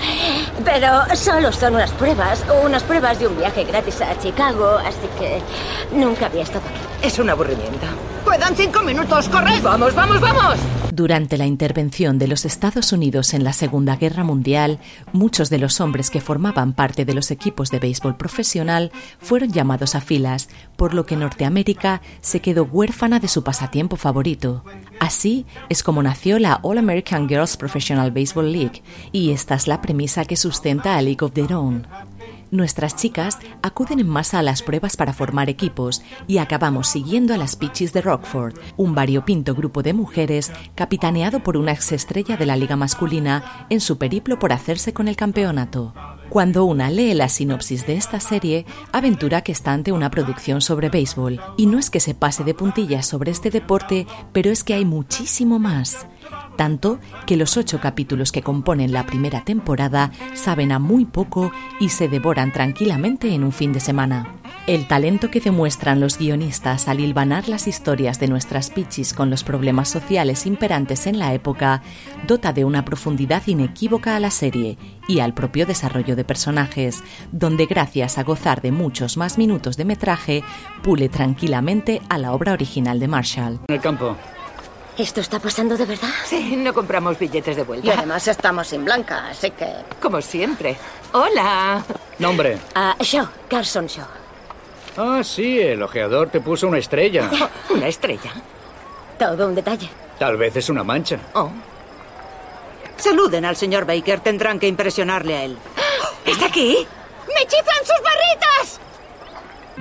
Pero 0.64 1.16
solo 1.16 1.52
son 1.52 1.76
unas 1.76 1.90
pruebas, 1.92 2.44
unas 2.62 2.82
pruebas 2.82 3.18
de 3.18 3.26
un 3.26 3.38
viaje 3.38 3.64
gratis 3.64 4.00
a 4.02 4.18
Chicago, 4.18 4.78
así 4.84 5.08
que 5.18 5.40
nunca 5.92 6.26
había 6.26 6.42
estado 6.42 6.64
aquí. 6.68 7.06
Es 7.06 7.18
un 7.18 7.30
aburrimiento. 7.30 7.86
¡Quedan 8.30 8.54
cinco 8.54 8.82
minutos! 8.82 9.28
¡Corred! 9.28 9.62
¡Vamos, 9.62 9.94
vamos, 9.94 10.20
vamos! 10.20 10.79
Durante 10.92 11.38
la 11.38 11.46
intervención 11.46 12.18
de 12.18 12.26
los 12.26 12.44
Estados 12.44 12.92
Unidos 12.92 13.32
en 13.32 13.44
la 13.44 13.52
Segunda 13.52 13.94
Guerra 13.96 14.24
Mundial, 14.24 14.80
muchos 15.12 15.48
de 15.48 15.58
los 15.58 15.80
hombres 15.80 16.10
que 16.10 16.20
formaban 16.20 16.72
parte 16.72 17.04
de 17.04 17.14
los 17.14 17.30
equipos 17.30 17.70
de 17.70 17.78
béisbol 17.78 18.16
profesional 18.16 18.90
fueron 19.20 19.52
llamados 19.52 19.94
a 19.94 20.00
filas, 20.00 20.48
por 20.76 20.92
lo 20.94 21.06
que 21.06 21.16
Norteamérica 21.16 22.02
se 22.20 22.40
quedó 22.40 22.64
huérfana 22.64 23.20
de 23.20 23.28
su 23.28 23.44
pasatiempo 23.44 23.94
favorito. 23.96 24.64
Así 24.98 25.46
es 25.68 25.84
como 25.84 26.02
nació 26.02 26.40
la 26.40 26.58
All 26.62 26.78
American 26.78 27.28
Girls 27.28 27.56
Professional 27.56 28.10
Baseball 28.10 28.52
League, 28.52 28.82
y 29.12 29.30
esta 29.30 29.54
es 29.54 29.68
la 29.68 29.80
premisa 29.80 30.24
que 30.24 30.36
sustenta 30.36 30.96
a 30.96 31.02
League 31.02 31.24
of 31.24 31.32
Their 31.32 31.54
Own. 31.54 31.86
Nuestras 32.50 32.96
chicas 32.96 33.38
acuden 33.62 34.00
en 34.00 34.08
masa 34.08 34.40
a 34.40 34.42
las 34.42 34.62
pruebas 34.62 34.96
para 34.96 35.12
formar 35.12 35.48
equipos 35.48 36.02
y 36.26 36.38
acabamos 36.38 36.88
siguiendo 36.88 37.32
a 37.32 37.36
las 37.36 37.54
Peaches 37.54 37.92
de 37.92 38.02
Rockford, 38.02 38.58
un 38.76 38.92
variopinto 38.94 39.54
grupo 39.54 39.84
de 39.84 39.92
mujeres 39.92 40.50
capitaneado 40.74 41.44
por 41.44 41.56
una 41.56 41.70
exestrella 41.70 42.36
de 42.36 42.46
la 42.46 42.56
liga 42.56 42.74
masculina 42.74 43.66
en 43.70 43.80
su 43.80 43.98
periplo 43.98 44.40
por 44.40 44.52
hacerse 44.52 44.92
con 44.92 45.06
el 45.06 45.14
campeonato. 45.14 45.94
Cuando 46.28 46.64
una 46.64 46.90
lee 46.90 47.14
la 47.14 47.28
sinopsis 47.28 47.86
de 47.86 47.94
esta 47.94 48.18
serie, 48.18 48.66
aventura 48.90 49.42
que 49.42 49.52
está 49.52 49.72
ante 49.72 49.92
una 49.92 50.10
producción 50.10 50.60
sobre 50.60 50.88
béisbol. 50.88 51.40
Y 51.56 51.66
no 51.66 51.78
es 51.78 51.90
que 51.90 51.98
se 51.98 52.14
pase 52.14 52.44
de 52.44 52.54
puntillas 52.54 53.06
sobre 53.06 53.30
este 53.30 53.50
deporte, 53.50 54.06
pero 54.32 54.50
es 54.50 54.62
que 54.62 54.74
hay 54.74 54.84
muchísimo 54.84 55.58
más 55.58 56.06
tanto 56.60 56.98
que 57.24 57.38
los 57.38 57.56
ocho 57.56 57.80
capítulos 57.80 58.32
que 58.32 58.42
componen 58.42 58.92
la 58.92 59.06
primera 59.06 59.46
temporada 59.46 60.12
saben 60.34 60.72
a 60.72 60.78
muy 60.78 61.06
poco 61.06 61.52
y 61.80 61.88
se 61.88 62.06
devoran 62.06 62.52
tranquilamente 62.52 63.32
en 63.32 63.44
un 63.44 63.52
fin 63.52 63.72
de 63.72 63.80
semana. 63.80 64.34
El 64.66 64.86
talento 64.86 65.30
que 65.30 65.40
demuestran 65.40 66.00
los 66.00 66.18
guionistas 66.18 66.86
al 66.86 67.00
hilvanar 67.00 67.48
las 67.48 67.66
historias 67.66 68.20
de 68.20 68.28
nuestras 68.28 68.68
pichis 68.68 69.14
con 69.14 69.30
los 69.30 69.42
problemas 69.42 69.88
sociales 69.88 70.44
imperantes 70.44 71.06
en 71.06 71.18
la 71.18 71.32
época 71.32 71.80
dota 72.26 72.52
de 72.52 72.66
una 72.66 72.84
profundidad 72.84 73.42
inequívoca 73.46 74.14
a 74.14 74.20
la 74.20 74.30
serie 74.30 74.76
y 75.08 75.20
al 75.20 75.32
propio 75.32 75.64
desarrollo 75.64 76.14
de 76.14 76.24
personajes, 76.24 77.02
donde 77.32 77.64
gracias 77.64 78.18
a 78.18 78.22
gozar 78.22 78.60
de 78.60 78.70
muchos 78.70 79.16
más 79.16 79.38
minutos 79.38 79.78
de 79.78 79.86
metraje, 79.86 80.44
pule 80.82 81.08
tranquilamente 81.08 82.02
a 82.10 82.18
la 82.18 82.34
obra 82.34 82.52
original 82.52 83.00
de 83.00 83.08
Marshall. 83.08 83.60
¿Esto 85.00 85.22
está 85.22 85.38
pasando 85.38 85.78
de 85.78 85.86
verdad? 85.86 86.10
Sí, 86.26 86.56
no 86.56 86.74
compramos 86.74 87.18
billetes 87.18 87.56
de 87.56 87.62
Y 87.62 87.64
vuelta. 87.64 87.94
además 87.96 88.28
estamos 88.28 88.68
sin 88.68 88.84
Blanca, 88.84 89.28
así 89.30 89.50
que... 89.50 89.66
Como 90.00 90.20
siempre. 90.20 90.76
Hola. 91.12 91.82
Nombre. 92.18 92.58
Ah, 92.74 92.94
Shaw, 93.00 93.26
Carson 93.48 93.86
Shaw. 93.86 94.06
Ah, 94.98 95.22
sí, 95.24 95.58
el 95.58 95.82
ojeador 95.82 96.28
te 96.28 96.40
puso 96.40 96.66
una 96.68 96.76
estrella. 96.78 97.30
Una 97.70 97.88
estrella. 97.88 98.30
Todo 99.18 99.46
un 99.46 99.54
detalle. 99.54 99.88
Tal 100.18 100.36
vez 100.36 100.54
es 100.56 100.68
una 100.68 100.84
mancha. 100.84 101.18
Oh. 101.32 101.50
Saluden 102.98 103.46
al 103.46 103.56
señor 103.56 103.86
Baker, 103.86 104.20
tendrán 104.20 104.58
que 104.60 104.68
impresionarle 104.68 105.34
a 105.36 105.44
él. 105.44 105.56
¿Está 106.26 106.46
aquí? 106.46 106.86
¡Me 107.28 107.46
chiflan 107.46 107.78
sus 107.86 108.04
barritas! 108.04 108.80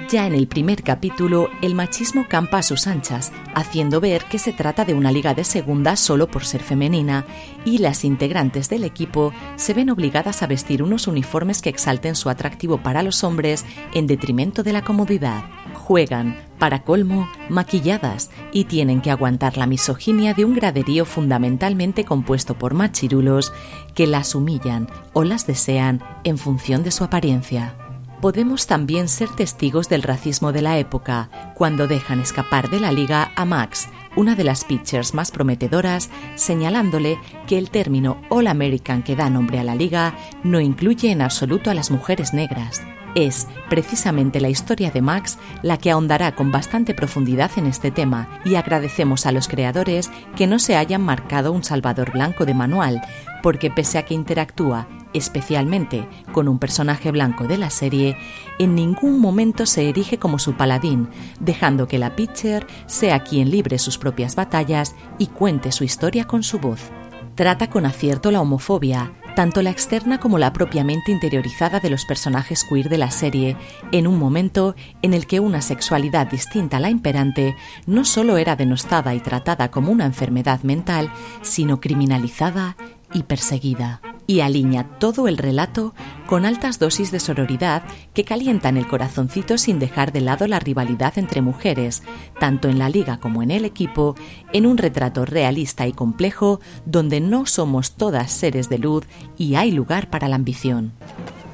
Ya 0.08 0.26
en 0.26 0.34
el 0.34 0.48
primer 0.48 0.84
capítulo, 0.84 1.50
el 1.62 1.76
machismo 1.76 2.28
campa 2.28 2.60
a 2.60 2.64
sus 2.64 2.88
anchas, 2.88 3.32
haciendo 3.54 4.00
ver 4.00 4.26
que 4.26 4.40
se 4.40 4.54
trata 4.54 4.86
de 4.86 4.94
una 4.94 5.12
liga 5.12 5.34
de 5.34 5.44
segunda 5.44 5.96
solo 5.96 6.28
por 6.28 6.46
ser 6.46 6.64
femenina, 6.64 7.26
y 7.66 7.80
las 7.80 8.06
integrantes 8.06 8.70
del 8.70 8.84
equipo 8.84 9.34
se 9.56 9.74
ven 9.74 9.90
obligadas 9.90 10.42
a 10.42 10.48
vestir 10.48 10.82
unos 10.82 11.08
uniformes 11.08 11.62
que 11.62 11.70
exalten 11.70 12.16
su 12.16 12.30
atractivo 12.30 12.82
para 12.82 13.04
los 13.04 13.24
hombres 13.24 13.66
en 13.94 14.08
detrimento 14.08 14.64
de 14.64 14.74
la 14.74 14.84
comodidad. 14.84 15.44
Juegan, 15.74 16.40
para 16.60 16.84
colmo, 16.84 17.30
maquilladas 17.50 18.32
y 18.52 18.66
tienen 18.66 19.02
que 19.02 19.12
aguantar 19.12 19.58
la 19.58 19.68
misoginia 19.68 20.34
de 20.34 20.46
un 20.46 20.54
graderío 20.54 21.06
fundamentalmente 21.06 22.06
compuesto 22.06 22.56
por 22.56 22.74
machirulos 22.74 23.54
que 23.96 24.08
las 24.08 24.36
humillan 24.36 24.88
o 25.14 25.24
las 25.24 25.48
desean 25.48 26.02
en 26.24 26.38
función 26.38 26.84
de 26.84 26.92
su 26.92 27.04
apariencia. 27.04 27.89
Podemos 28.22 28.68
también 28.68 29.08
ser 29.08 29.30
testigos 29.30 29.88
del 29.88 30.04
racismo 30.04 30.52
de 30.52 30.62
la 30.62 30.78
época, 30.78 31.30
cuando 31.56 31.88
dejan 31.88 32.20
escapar 32.20 32.70
de 32.70 32.82
la 32.82 32.92
liga 32.92 33.32
a 33.38 33.46
Max, 33.46 33.88
una 34.18 34.36
de 34.36 34.44
las 34.44 34.66
pitchers 34.66 35.14
más 35.14 35.32
prometedoras, 35.32 36.10
señalándole 36.36 37.18
que 37.48 37.58
el 37.58 37.70
término 37.70 38.22
All 38.28 38.48
American 38.48 39.04
que 39.04 39.16
da 39.16 39.30
nombre 39.30 39.58
a 39.60 39.64
la 39.64 39.74
liga 39.74 40.16
no 40.44 40.60
incluye 40.60 41.12
en 41.12 41.22
absoluto 41.22 41.70
a 41.70 41.74
las 41.74 41.92
mujeres 41.92 42.34
negras. 42.34 42.82
Es 43.16 43.48
precisamente 43.70 44.42
la 44.42 44.50
historia 44.50 44.92
de 44.92 45.02
Max 45.02 45.38
la 45.64 45.78
que 45.78 45.90
ahondará 45.90 46.36
con 46.36 46.52
bastante 46.52 46.94
profundidad 46.94 47.52
en 47.56 47.68
este 47.68 47.90
tema 47.90 48.42
y 48.44 48.56
agradecemos 48.56 49.26
a 49.26 49.32
los 49.32 49.48
creadores 49.48 50.12
que 50.36 50.46
no 50.46 50.60
se 50.60 50.76
hayan 50.76 51.02
marcado 51.02 51.54
un 51.54 51.64
Salvador 51.64 52.12
Blanco 52.12 52.46
de 52.46 52.54
manual, 52.54 53.02
porque 53.42 53.72
pese 53.72 53.98
a 53.98 54.04
que 54.04 54.14
interactúa 54.14 54.88
especialmente 55.14 56.08
con 56.32 56.48
un 56.48 56.60
personaje 56.60 57.12
blanco 57.12 57.46
de 57.46 57.58
la 57.58 57.70
serie, 57.70 58.18
en 58.60 58.76
ningún 58.76 59.20
momento 59.20 59.66
se 59.66 59.90
erige 59.90 60.18
como 60.18 60.40
su 60.40 60.54
paladín, 60.54 61.10
dejando 61.40 61.88
que 61.88 62.00
la 62.00 62.16
pitcher 62.16 62.66
sea 62.86 63.24
quien 63.24 63.50
libre 63.50 63.80
sus 63.80 63.98
propias 63.98 64.36
batallas 64.36 64.96
y 65.18 65.28
cuente 65.28 65.72
su 65.72 65.84
historia 65.84 66.26
con 66.26 66.44
su 66.44 66.60
voz. 66.60 66.92
Trata 67.36 67.70
con 67.70 67.86
acierto 67.86 68.32
la 68.32 68.42
homofobia, 68.42 69.14
tanto 69.36 69.62
la 69.62 69.70
externa 69.70 70.20
como 70.20 70.38
la 70.38 70.52
propiamente 70.52 71.14
interiorizada 71.14 71.80
de 71.80 71.90
los 71.90 72.04
personajes 72.04 72.66
queer 72.66 72.90
de 72.90 72.98
la 72.98 73.12
serie, 73.12 73.56
en 73.94 74.08
un 74.08 74.20
momento 74.20 74.76
en 75.02 75.14
el 75.14 75.26
que 75.28 75.40
una 75.40 75.62
sexualidad 75.62 76.28
distinta 76.28 76.76
a 76.76 76.80
la 76.82 76.90
imperante 76.90 77.56
no 77.86 78.04
solo 78.04 78.38
era 78.38 78.58
denostada 78.58 79.16
y 79.16 79.22
tratada 79.22 79.72
como 79.72 79.94
una 79.94 80.06
enfermedad 80.06 80.64
mental, 80.64 81.10
sino 81.42 81.80
criminalizada 81.80 82.76
y 83.14 83.24
perseguida. 83.24 84.02
Y 84.30 84.42
alinea 84.42 84.84
todo 85.00 85.28
el 85.28 85.40
relato 85.40 85.96
con 86.28 86.46
altas 86.46 86.78
dosis 86.78 87.12
de 87.12 87.20
sororidad 87.20 87.82
que 88.14 88.24
calientan 88.24 88.78
el 88.78 88.86
corazoncito 88.86 89.58
sin 89.58 89.80
dejar 89.80 90.12
de 90.12 90.22
lado 90.22 90.46
la 90.46 90.60
rivalidad 90.60 91.18
entre 91.18 91.42
mujeres, 91.42 92.04
tanto 92.40 92.68
en 92.68 92.78
la 92.78 92.90
liga 92.90 93.18
como 93.18 93.42
en 93.42 93.50
el 93.50 93.66
equipo, 93.66 94.14
en 94.54 94.68
un 94.68 94.78
retrato 94.78 95.26
realista 95.26 95.88
y 95.88 95.94
complejo 95.94 96.60
donde 96.86 97.22
no 97.22 97.48
somos 97.48 97.94
todas 97.94 98.32
seres 98.32 98.70
de 98.70 98.78
luz 98.78 99.08
y 99.36 99.56
hay 99.56 99.72
lugar 99.72 100.12
para 100.12 100.28
la 100.28 100.36
ambición. 100.36 100.92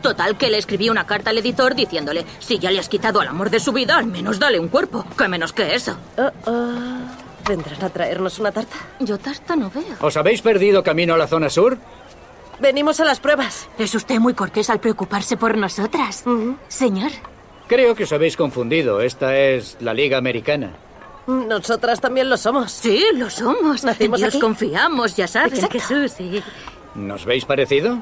Total, 0.01 0.37
que 0.37 0.49
le 0.49 0.57
escribí 0.57 0.89
una 0.89 1.05
carta 1.05 1.29
al 1.29 1.37
editor 1.37 1.75
diciéndole, 1.75 2.25
si 2.39 2.59
ya 2.59 2.71
le 2.71 2.79
has 2.79 2.89
quitado 2.89 3.21
al 3.21 3.29
amor 3.29 3.51
de 3.51 3.61
su 3.61 3.71
vida, 3.71 3.97
al 3.97 4.07
menos 4.07 4.37
dale 4.37 4.59
un 4.59 4.67
cuerpo. 4.67 5.05
¿Qué 5.17 5.29
menos 5.29 5.53
que 5.53 5.75
eso? 5.75 5.95
¿Vendrán 7.47 7.83
a 7.83 7.89
traernos 7.89 8.37
una 8.39 8.51
tarta? 8.51 8.75
Yo 8.99 9.17
tarta 9.17 9.55
no 9.55 9.69
veo. 9.69 9.95
¿Os 10.01 10.17
habéis 10.17 10.41
perdido 10.41 10.83
camino 10.83 11.13
a 11.13 11.17
la 11.17 11.27
zona 11.27 11.49
sur? 11.49 11.77
Venimos 12.59 12.99
a 12.99 13.05
las 13.05 13.19
pruebas. 13.19 13.67
Es 13.77 13.93
usted 13.95 14.19
muy 14.19 14.33
cortés 14.33 14.69
al 14.69 14.79
preocuparse 14.79 15.37
por 15.37 15.57
nosotras. 15.57 16.23
Señor. 16.67 17.11
Creo 17.67 17.95
que 17.95 18.03
os 18.03 18.11
habéis 18.13 18.37
confundido. 18.37 19.01
Esta 19.01 19.37
es 19.37 19.77
la 19.79 19.93
Liga 19.93 20.17
Americana. 20.17 20.75
Nosotras 21.27 21.99
también 21.99 22.29
lo 22.29 22.37
somos. 22.37 22.71
Sí, 22.71 23.03
lo 23.15 23.29
somos. 23.29 23.83
Nacimos 23.83 24.19
en 24.19 24.25
Dios 24.25 24.35
aquí. 24.35 24.39
confiamos, 24.39 25.15
ya 25.15 25.27
saben, 25.27 25.53
Exacto. 25.53 25.79
Jesús. 25.79 26.11
Sí. 26.17 26.43
¿Nos 26.93 27.25
veis 27.25 27.45
parecido? 27.45 27.99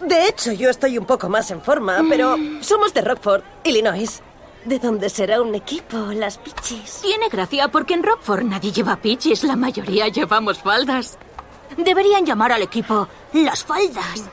De 0.00 0.26
hecho, 0.28 0.52
yo 0.52 0.68
estoy 0.68 0.98
un 0.98 1.06
poco 1.06 1.28
más 1.28 1.50
en 1.52 1.62
forma, 1.62 2.02
pero 2.08 2.36
somos 2.60 2.92
de 2.92 3.00
Rockford, 3.00 3.42
Illinois. 3.62 4.20
¿De 4.64 4.78
dónde 4.78 5.08
será 5.08 5.40
un 5.40 5.54
equipo, 5.54 5.96
las 6.14 6.38
pichis? 6.38 7.00
Tiene 7.02 7.28
gracia 7.28 7.68
porque 7.68 7.94
en 7.94 8.02
Rockford 8.02 8.42
nadie 8.44 8.72
lleva 8.72 8.96
pichis, 8.96 9.44
la 9.44 9.56
mayoría 9.56 10.08
llevamos 10.08 10.58
faldas. 10.58 11.16
Deberían 11.76 12.24
llamar 12.24 12.52
al 12.52 12.62
equipo 12.62 13.08
las 13.32 13.64
faldas. 13.64 14.24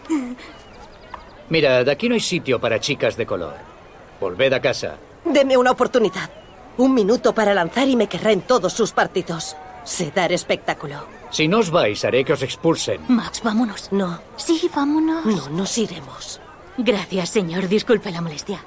Mirad, 1.49 1.87
aquí 1.89 2.07
no 2.07 2.15
hay 2.15 2.21
sitio 2.21 2.59
para 2.59 2.79
chicas 2.79 3.17
de 3.17 3.25
color. 3.25 3.55
Volved 4.19 4.53
a 4.53 4.61
casa. 4.61 4.95
Deme 5.25 5.57
una 5.57 5.71
oportunidad. 5.71 6.29
Un 6.77 6.93
minuto 6.93 7.33
para 7.33 7.53
lanzar 7.53 7.87
y 7.87 7.95
me 7.95 8.07
querrá 8.07 8.31
en 8.31 8.41
todos 8.41 8.73
sus 8.73 8.91
partidos. 8.91 9.55
Sé 9.83 10.11
dar 10.15 10.31
espectáculo. 10.31 11.03
Si 11.31 11.47
no 11.47 11.59
os 11.59 11.71
vais, 11.71 12.03
haré 12.05 12.23
que 12.23 12.33
os 12.33 12.41
expulsen. 12.43 13.01
Max, 13.07 13.41
vámonos. 13.43 13.91
No, 13.91 14.19
Sí, 14.37 14.69
vámonos. 14.73 15.25
no 15.25 15.49
nos 15.49 15.77
iremos. 15.77 16.39
Gracias, 16.77 17.29
señor. 17.29 17.67
Disculpe 17.67 18.11
la 18.11 18.21
molestia. 18.21 18.63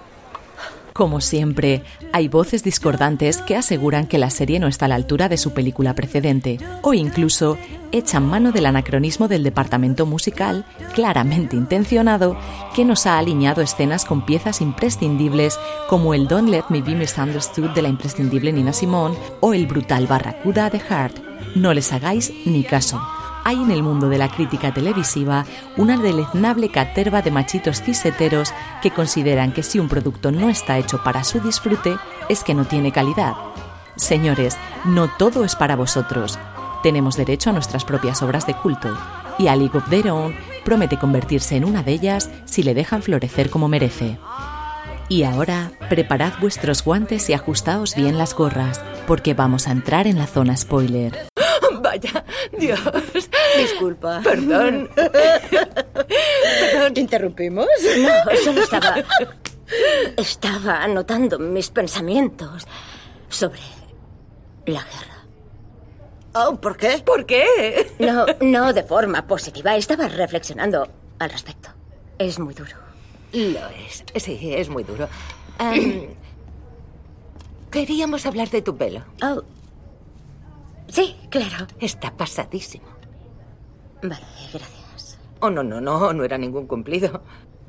Como 0.94 1.20
siempre, 1.20 1.82
hay 2.12 2.28
voces 2.28 2.62
discordantes 2.62 3.38
que 3.38 3.56
aseguran 3.56 4.06
que 4.06 4.16
la 4.16 4.30
serie 4.30 4.60
no 4.60 4.68
está 4.68 4.84
a 4.84 4.88
la 4.88 4.94
altura 4.94 5.28
de 5.28 5.36
su 5.36 5.52
película 5.52 5.96
precedente, 5.96 6.60
o 6.82 6.94
incluso 6.94 7.58
echan 7.90 8.24
mano 8.24 8.52
del 8.52 8.66
anacronismo 8.66 9.26
del 9.26 9.42
departamento 9.42 10.06
musical, 10.06 10.64
claramente 10.94 11.56
intencionado, 11.56 12.36
que 12.76 12.84
nos 12.84 13.06
ha 13.06 13.18
alineado 13.18 13.60
escenas 13.60 14.04
con 14.04 14.24
piezas 14.24 14.60
imprescindibles 14.60 15.58
como 15.88 16.14
el 16.14 16.28
Don't 16.28 16.48
Let 16.48 16.66
Me 16.68 16.80
Be 16.80 16.94
Misunderstood 16.94 17.70
de 17.70 17.82
la 17.82 17.88
imprescindible 17.88 18.52
Nina 18.52 18.72
Simone 18.72 19.18
o 19.40 19.52
el 19.52 19.66
brutal 19.66 20.06
Barracuda 20.06 20.70
de 20.70 20.78
Heart. 20.78 21.18
No 21.56 21.74
les 21.74 21.92
hagáis 21.92 22.32
ni 22.46 22.62
caso 22.62 23.02
hay 23.44 23.62
en 23.62 23.70
el 23.70 23.82
mundo 23.82 24.08
de 24.08 24.18
la 24.18 24.28
crítica 24.28 24.72
televisiva 24.72 25.44
una 25.76 25.96
deleznable 25.98 26.70
caterva 26.70 27.22
de 27.22 27.30
machitos 27.30 27.82
ciseteros 27.82 28.52
que 28.82 28.90
consideran 28.90 29.52
que 29.52 29.62
si 29.62 29.78
un 29.78 29.88
producto 29.88 30.32
no 30.32 30.48
está 30.48 30.78
hecho 30.78 31.02
para 31.04 31.22
su 31.24 31.40
disfrute, 31.40 31.96
es 32.28 32.42
que 32.42 32.54
no 32.54 32.64
tiene 32.64 32.90
calidad. 32.90 33.34
Señores, 33.96 34.56
no 34.84 35.08
todo 35.08 35.44
es 35.44 35.54
para 35.54 35.76
vosotros. 35.76 36.38
Tenemos 36.82 37.16
derecho 37.16 37.50
a 37.50 37.52
nuestras 37.52 37.84
propias 37.84 38.22
obras 38.22 38.46
de 38.46 38.54
culto, 38.54 38.96
y 39.38 39.48
A 39.48 39.56
League 39.56 39.80
Their 39.88 40.10
Own 40.10 40.34
promete 40.64 40.98
convertirse 40.98 41.56
en 41.56 41.64
una 41.64 41.82
de 41.82 41.92
ellas 41.92 42.30
si 42.44 42.62
le 42.62 42.74
dejan 42.74 43.02
florecer 43.02 43.50
como 43.50 43.68
merece. 43.68 44.18
Y 45.08 45.24
ahora, 45.24 45.72
preparad 45.90 46.32
vuestros 46.40 46.82
guantes 46.82 47.28
y 47.28 47.34
ajustaos 47.34 47.94
bien 47.94 48.16
las 48.16 48.34
gorras, 48.34 48.80
porque 49.06 49.34
vamos 49.34 49.68
a 49.68 49.72
entrar 49.72 50.06
en 50.06 50.16
la 50.16 50.26
zona 50.26 50.56
spoiler. 50.56 51.33
Vaya, 51.94 52.24
Dios. 52.58 52.80
Disculpa. 53.56 54.20
Perdón. 54.22 54.90
¿Interrumpimos? 56.96 57.66
No, 57.98 58.36
solo 58.42 58.62
estaba. 58.62 58.96
Estaba 60.16 60.82
anotando 60.82 61.38
mis 61.38 61.70
pensamientos 61.70 62.66
sobre 63.28 63.60
la 64.66 64.82
guerra. 64.82 65.24
Oh, 66.34 66.56
¿por 66.56 66.76
qué? 66.76 67.00
¿Por 67.04 67.26
qué? 67.26 67.92
No, 68.00 68.26
no 68.40 68.72
de 68.72 68.82
forma 68.82 69.24
positiva. 69.26 69.76
Estaba 69.76 70.08
reflexionando 70.08 70.88
al 71.20 71.30
respecto. 71.30 71.68
Es 72.18 72.38
muy 72.40 72.54
duro. 72.54 72.76
Lo 73.32 73.68
es. 73.68 74.04
Sí, 74.16 74.52
es 74.52 74.68
muy 74.68 74.82
duro. 74.82 75.08
Am, 75.58 76.08
queríamos 77.70 78.26
hablar 78.26 78.50
de 78.50 78.62
tu 78.62 78.76
pelo. 78.76 79.04
Oh. 79.22 79.42
Claro. 81.34 81.66
Está 81.80 82.12
pasadísimo. 82.16 82.86
Vale, 84.02 84.24
gracias. 84.52 85.18
Oh, 85.40 85.50
no, 85.50 85.64
no, 85.64 85.80
no, 85.80 86.12
no 86.12 86.22
era 86.24 86.38
ningún 86.38 86.68
cumplido. 86.68 87.22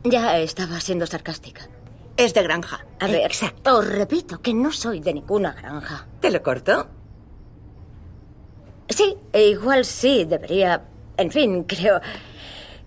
Ya 0.04 0.38
estaba 0.38 0.80
siendo 0.80 1.08
sarcástica. 1.08 1.68
es 2.16 2.34
de 2.36 2.44
granja. 2.44 2.86
A 3.00 3.08
ver, 3.08 3.26
Exacto. 3.26 3.80
os 3.80 3.88
repito 3.88 4.40
que 4.40 4.54
no 4.54 4.72
soy 4.72 5.00
de 5.00 5.14
ninguna 5.16 5.52
granja. 5.54 6.06
¿Te 6.22 6.30
lo 6.30 6.44
corto? 6.44 6.88
Sí, 8.88 9.18
e 9.34 9.48
igual 9.48 9.84
sí, 9.84 10.26
debería... 10.26 10.86
En 11.18 11.32
fin, 11.32 11.64
creo 11.64 12.00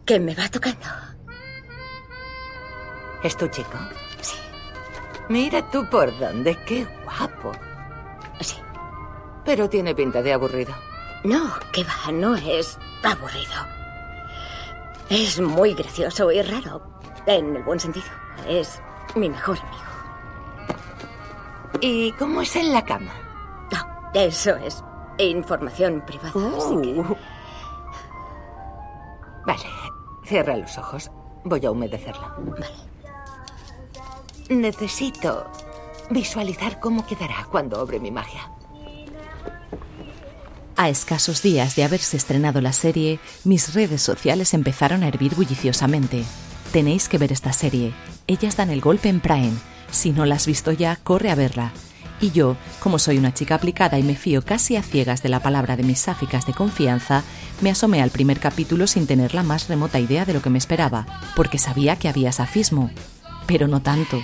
que 0.07 0.21
me 0.21 0.35
va 0.37 0.49
tocando. 0.49 0.87
¿Es 3.25 3.37
tu 3.37 3.49
chico? 3.49 3.77
Sí, 4.21 4.37
Mira 5.29 5.69
tú 5.73 5.85
por 5.91 6.17
dónde, 6.21 6.57
qué 6.65 6.87
guapo. 7.05 7.51
sí. 8.41 8.55
Pero 9.49 9.67
tiene 9.67 9.95
pinta 9.95 10.21
de 10.21 10.35
aburrido. 10.35 10.75
No, 11.25 11.51
que 11.73 11.83
va, 11.83 12.13
no 12.13 12.37
es 12.37 12.79
aburrido. 13.03 13.55
Es 15.09 15.41
muy 15.41 15.73
gracioso 15.73 16.31
y 16.31 16.43
raro, 16.43 16.83
en 17.25 17.57
el 17.57 17.63
buen 17.63 17.81
sentido. 17.81 18.05
Es 18.47 18.83
mi 19.15 19.31
mejor 19.31 19.57
amigo. 19.59 20.69
¿Y 21.81 22.13
cómo 22.13 22.43
es 22.43 22.55
en 22.57 22.75
la 22.75 22.85
cama? 22.85 23.11
No, 23.73 24.11
eso 24.13 24.55
es 24.57 24.85
información 25.17 26.05
privada, 26.05 26.29
así 26.59 26.83
que... 26.83 27.01
Uh. 27.01 27.17
Vale, 29.47 29.65
cierra 30.27 30.59
los 30.59 30.77
ojos. 30.77 31.11
Voy 31.45 31.65
a 31.65 31.71
humedecerla. 31.71 32.37
Necesito 34.51 35.51
visualizar 36.11 36.79
cómo 36.81 37.07
quedará 37.07 37.47
cuando 37.51 37.81
obre 37.81 37.99
mi 37.99 38.11
magia. 38.11 38.53
A 40.81 40.89
escasos 40.91 41.43
días 41.43 41.75
de 41.75 41.83
haberse 41.83 42.17
estrenado 42.17 42.61
la 42.61 42.73
serie, 42.73 43.19
mis 43.43 43.75
redes 43.75 44.01
sociales 44.01 44.55
empezaron 44.55 45.03
a 45.03 45.09
hervir 45.09 45.35
bulliciosamente. 45.35 46.23
Tenéis 46.73 47.09
que 47.09 47.19
ver 47.19 47.33
esta 47.33 47.53
serie. 47.53 47.93
Ellas 48.29 48.57
dan 48.57 48.71
el 48.71 48.81
golpe 48.81 49.09
en 49.09 49.19
Prime. 49.19 49.55
Si 49.91 50.13
no 50.13 50.25
la 50.25 50.37
has 50.37 50.47
visto 50.47 50.71
ya, 50.71 50.95
corre 50.95 51.33
a 51.33 51.35
verla. 51.35 51.73
Y 52.21 52.31
yo, 52.31 52.57
como 52.79 53.01
soy 53.01 53.19
una 53.19 53.35
chica 53.35 53.57
aplicada 53.57 53.99
y 53.99 54.05
me 54.05 54.15
fío 54.15 54.43
casi 54.45 54.77
a 54.77 54.85
ciegas 54.85 55.21
de 55.21 55.31
la 55.31 55.41
palabra 55.41 55.77
de 55.77 55.83
mis 55.83 55.99
sáficas 55.99 56.47
de 56.47 56.55
confianza, 56.55 57.25
me 57.61 57.71
asomé 57.71 58.01
al 58.01 58.11
primer 58.11 58.39
capítulo 58.39 58.87
sin 58.87 59.09
tener 59.09 59.35
la 59.35 59.43
más 59.43 59.67
remota 59.67 59.99
idea 59.99 60.27
de 60.27 60.33
lo 60.33 60.43
que 60.43 60.51
me 60.51 60.59
esperaba, 60.59 61.07
porque 61.35 61.59
sabía 61.59 61.97
que 61.97 62.09
había 62.09 62.31
safismo. 62.31 62.93
Pero 63.49 63.67
no 63.67 63.83
tanto. 63.83 64.23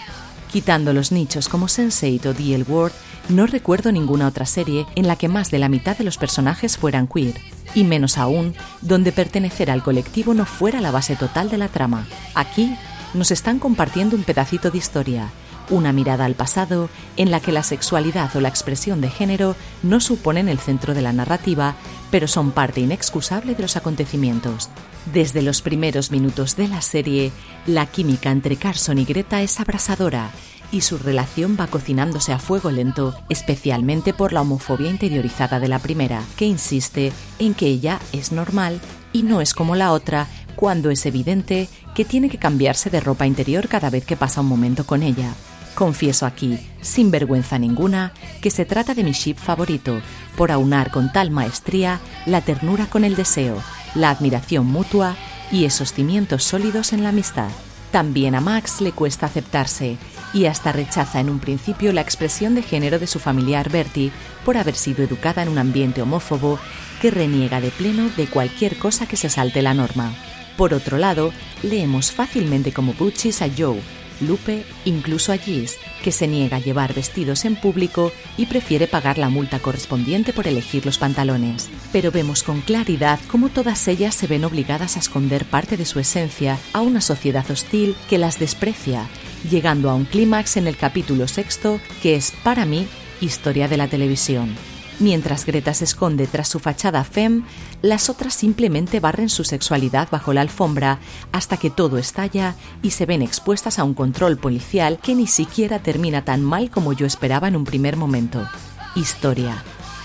Quitando 0.54 0.92
los 0.92 1.10
nichos 1.10 1.48
como 1.48 1.66
Sense8 1.66 2.26
o 2.26 2.32
The 2.32 2.54
L 2.54 2.64
Word, 2.68 2.92
no 3.28 3.44
recuerdo 3.48 3.90
ninguna 3.90 4.28
otra 4.28 4.46
serie 4.46 4.86
en 4.94 5.08
la 5.08 5.16
que 5.16 5.26
más 5.26 5.50
de 5.50 5.58
la 5.58 5.68
mitad 5.68 5.98
de 5.98 6.04
los 6.04 6.16
personajes 6.16 6.76
fueran 6.76 7.08
queer, 7.08 7.34
y 7.74 7.82
menos 7.82 8.18
aún 8.18 8.54
donde 8.80 9.10
pertenecer 9.10 9.68
al 9.68 9.82
colectivo 9.82 10.32
no 10.32 10.46
fuera 10.46 10.80
la 10.80 10.92
base 10.92 11.16
total 11.16 11.50
de 11.50 11.58
la 11.58 11.66
trama. 11.66 12.06
Aquí 12.36 12.72
nos 13.14 13.32
están 13.32 13.58
compartiendo 13.58 14.14
un 14.14 14.22
pedacito 14.22 14.70
de 14.70 14.78
historia, 14.78 15.32
una 15.70 15.92
mirada 15.92 16.24
al 16.24 16.36
pasado 16.36 16.88
en 17.16 17.32
la 17.32 17.40
que 17.40 17.50
la 17.50 17.64
sexualidad 17.64 18.30
o 18.36 18.40
la 18.40 18.48
expresión 18.48 19.00
de 19.00 19.10
género 19.10 19.56
no 19.82 19.98
suponen 19.98 20.48
el 20.48 20.60
centro 20.60 20.94
de 20.94 21.02
la 21.02 21.12
narrativa, 21.12 21.74
pero 22.12 22.28
son 22.28 22.52
parte 22.52 22.80
inexcusable 22.80 23.56
de 23.56 23.62
los 23.62 23.76
acontecimientos. 23.76 24.70
Desde 25.12 25.42
los 25.42 25.60
primeros 25.60 26.10
minutos 26.10 26.56
de 26.56 26.66
la 26.66 26.80
serie, 26.80 27.30
la 27.66 27.86
química 27.86 28.30
entre 28.30 28.56
Carson 28.56 28.98
y 28.98 29.04
Greta 29.04 29.42
es 29.42 29.60
abrasadora 29.60 30.30
y 30.72 30.80
su 30.80 30.96
relación 30.96 31.58
va 31.60 31.66
cocinándose 31.66 32.32
a 32.32 32.38
fuego 32.38 32.70
lento, 32.70 33.14
especialmente 33.28 34.14
por 34.14 34.32
la 34.32 34.40
homofobia 34.40 34.90
interiorizada 34.90 35.60
de 35.60 35.68
la 35.68 35.78
primera, 35.78 36.22
que 36.36 36.46
insiste 36.46 37.12
en 37.38 37.52
que 37.52 37.66
ella 37.66 38.00
es 38.12 38.32
normal 38.32 38.80
y 39.12 39.22
no 39.24 39.42
es 39.42 39.52
como 39.52 39.76
la 39.76 39.92
otra 39.92 40.26
cuando 40.56 40.90
es 40.90 41.04
evidente 41.04 41.68
que 41.94 42.06
tiene 42.06 42.30
que 42.30 42.38
cambiarse 42.38 42.88
de 42.88 43.00
ropa 43.00 43.26
interior 43.26 43.68
cada 43.68 43.90
vez 43.90 44.06
que 44.06 44.16
pasa 44.16 44.40
un 44.40 44.48
momento 44.48 44.86
con 44.86 45.02
ella. 45.02 45.34
Confieso 45.74 46.24
aquí, 46.24 46.58
sin 46.80 47.10
vergüenza 47.10 47.58
ninguna, 47.58 48.12
que 48.40 48.50
se 48.50 48.64
trata 48.64 48.94
de 48.94 49.04
mi 49.04 49.12
ship 49.12 49.36
favorito, 49.36 50.00
por 50.36 50.50
aunar 50.50 50.90
con 50.90 51.12
tal 51.12 51.30
maestría 51.30 52.00
la 52.26 52.40
ternura 52.40 52.86
con 52.86 53.04
el 53.04 53.16
deseo, 53.16 53.60
la 53.94 54.10
admiración 54.10 54.66
mutua 54.66 55.16
y 55.50 55.64
esos 55.64 55.92
cimientos 55.92 56.44
sólidos 56.44 56.92
en 56.92 57.02
la 57.02 57.10
amistad. 57.10 57.50
También 57.90 58.34
a 58.34 58.40
Max 58.40 58.80
le 58.80 58.92
cuesta 58.92 59.26
aceptarse 59.26 59.98
y 60.32 60.46
hasta 60.46 60.72
rechaza 60.72 61.20
en 61.20 61.30
un 61.30 61.38
principio 61.38 61.92
la 61.92 62.00
expresión 62.00 62.56
de 62.56 62.62
género 62.62 62.98
de 62.98 63.06
su 63.06 63.20
familiar 63.20 63.70
Bertie 63.70 64.10
por 64.44 64.56
haber 64.56 64.74
sido 64.74 65.04
educada 65.04 65.42
en 65.42 65.48
un 65.48 65.58
ambiente 65.58 66.02
homófobo 66.02 66.58
que 67.00 67.12
reniega 67.12 67.60
de 67.60 67.70
pleno 67.70 68.08
de 68.16 68.26
cualquier 68.26 68.78
cosa 68.78 69.06
que 69.06 69.16
se 69.16 69.30
salte 69.30 69.62
la 69.62 69.74
norma. 69.74 70.12
Por 70.56 70.74
otro 70.74 70.98
lado, 70.98 71.32
leemos 71.62 72.10
fácilmente 72.10 72.72
como 72.72 72.94
Butchis 72.94 73.42
a 73.42 73.48
Joe, 73.56 73.80
Lupe, 74.20 74.64
incluso 74.84 75.32
a 75.32 75.38
Gis, 75.38 75.78
que 76.02 76.12
se 76.12 76.26
niega 76.26 76.58
a 76.58 76.60
llevar 76.60 76.94
vestidos 76.94 77.44
en 77.44 77.56
público 77.56 78.12
y 78.36 78.46
prefiere 78.46 78.86
pagar 78.86 79.18
la 79.18 79.28
multa 79.28 79.58
correspondiente 79.58 80.32
por 80.32 80.46
elegir 80.46 80.86
los 80.86 80.98
pantalones. 80.98 81.68
Pero 81.92 82.10
vemos 82.10 82.42
con 82.42 82.60
claridad 82.60 83.18
cómo 83.28 83.48
todas 83.48 83.88
ellas 83.88 84.14
se 84.14 84.26
ven 84.26 84.44
obligadas 84.44 84.96
a 84.96 85.00
esconder 85.00 85.44
parte 85.44 85.76
de 85.76 85.84
su 85.84 85.98
esencia 85.98 86.58
a 86.72 86.80
una 86.80 87.00
sociedad 87.00 87.48
hostil 87.50 87.96
que 88.08 88.18
las 88.18 88.38
desprecia, 88.38 89.08
llegando 89.50 89.90
a 89.90 89.94
un 89.94 90.04
clímax 90.04 90.56
en 90.56 90.66
el 90.66 90.76
capítulo 90.76 91.28
sexto, 91.28 91.80
que 92.02 92.16
es, 92.16 92.32
para 92.42 92.64
mí, 92.66 92.86
historia 93.20 93.68
de 93.68 93.76
la 93.76 93.88
televisión. 93.88 94.54
Mientras 95.00 95.44
Greta 95.44 95.74
se 95.74 95.84
esconde 95.84 96.26
tras 96.26 96.48
su 96.48 96.60
fachada 96.60 97.02
femme, 97.02 97.42
las 97.82 98.08
otras 98.08 98.32
simplemente 98.32 99.00
barren 99.00 99.28
su 99.28 99.42
sexualidad 99.42 100.08
bajo 100.10 100.32
la 100.32 100.40
alfombra 100.40 101.00
hasta 101.32 101.56
que 101.56 101.70
todo 101.70 101.98
estalla 101.98 102.54
y 102.82 102.92
se 102.92 103.04
ven 103.04 103.20
expuestas 103.20 103.78
a 103.78 103.84
un 103.84 103.94
control 103.94 104.36
policial 104.36 104.98
que 105.02 105.16
ni 105.16 105.26
siquiera 105.26 105.80
termina 105.80 106.24
tan 106.24 106.42
mal 106.42 106.70
como 106.70 106.92
yo 106.92 107.06
esperaba 107.06 107.48
en 107.48 107.56
un 107.56 107.64
primer 107.64 107.96
momento. 107.96 108.48
Historia. 108.94 109.62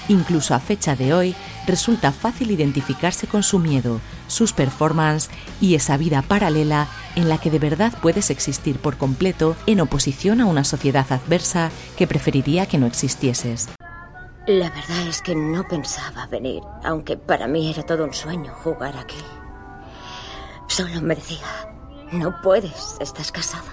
Incluso 0.07 0.55
a 0.55 0.59
fecha 0.59 0.95
de 0.95 1.13
hoy, 1.13 1.35
resulta 1.67 2.11
fácil 2.11 2.49
identificarse 2.49 3.27
con 3.27 3.43
su 3.43 3.59
miedo, 3.59 4.01
sus 4.27 4.53
performances 4.53 5.29
y 5.61 5.75
esa 5.75 5.97
vida 5.97 6.23
paralela 6.23 6.87
en 7.15 7.29
la 7.29 7.37
que 7.37 7.51
de 7.51 7.59
verdad 7.59 7.93
puedes 8.01 8.31
existir 8.31 8.79
por 8.79 8.97
completo 8.97 9.55
en 9.67 9.81
oposición 9.81 10.41
a 10.41 10.47
una 10.47 10.63
sociedad 10.63 11.05
adversa 11.11 11.69
que 11.95 12.07
preferiría 12.07 12.65
que 12.65 12.79
no 12.79 12.87
existieses. 12.87 13.69
La 14.49 14.71
verdad 14.71 15.07
es 15.07 15.21
que 15.21 15.35
no 15.35 15.63
pensaba 15.67 16.25
venir, 16.25 16.63
aunque 16.83 17.15
para 17.15 17.45
mí 17.45 17.69
era 17.69 17.83
todo 17.83 18.03
un 18.03 18.15
sueño 18.15 18.51
jugar 18.63 18.97
aquí. 18.97 19.23
Solo 20.65 21.01
me 21.03 21.13
decía, 21.13 21.45
no 22.13 22.33
puedes, 22.41 22.97
estás 22.99 23.31
casada. 23.31 23.71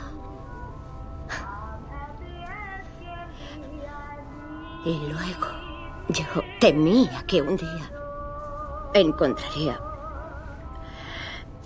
Y 4.84 4.98
luego 4.98 5.46
yo 6.10 6.26
temía 6.60 7.24
que 7.26 7.40
un 7.40 7.56
día 7.56 7.90
encontraría 8.92 9.80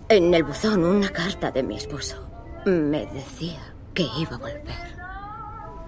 en 0.09 0.33
el 0.33 0.45
buzón 0.45 0.85
una 0.85 1.09
carta 1.09 1.51
de 1.51 1.65
mi 1.65 1.75
esposo. 1.75 2.15
Me 2.65 3.07
decía 3.07 3.75
que 3.93 4.07
iba 4.17 4.37
a 4.37 4.39
volver. 4.39 4.97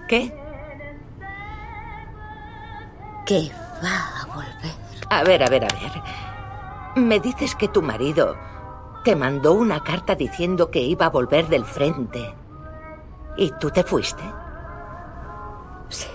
¿Qué? 0.09 0.42
Que 3.33 3.51
va 3.83 4.21
a 4.21 4.25
volver. 4.27 4.75
A 5.09 5.23
ver, 5.23 5.41
a 5.41 5.47
ver, 5.47 5.63
a 5.63 5.67
ver. 5.67 5.91
Me 6.97 7.19
dices 7.19 7.55
que 7.55 7.67
tu 7.67 7.81
marido 7.81 8.37
te 9.03 9.15
mandó 9.15 9.53
una 9.53 9.83
carta 9.83 10.13
diciendo 10.13 10.69
que 10.69 10.81
iba 10.81 11.07
a 11.07 11.09
volver 11.09 11.47
del 11.47 11.65
frente. 11.65 12.35
¿Y 13.35 13.51
tú 13.59 13.71
te 13.71 13.83
fuiste? 13.83 14.21
Sí. 15.89 16.09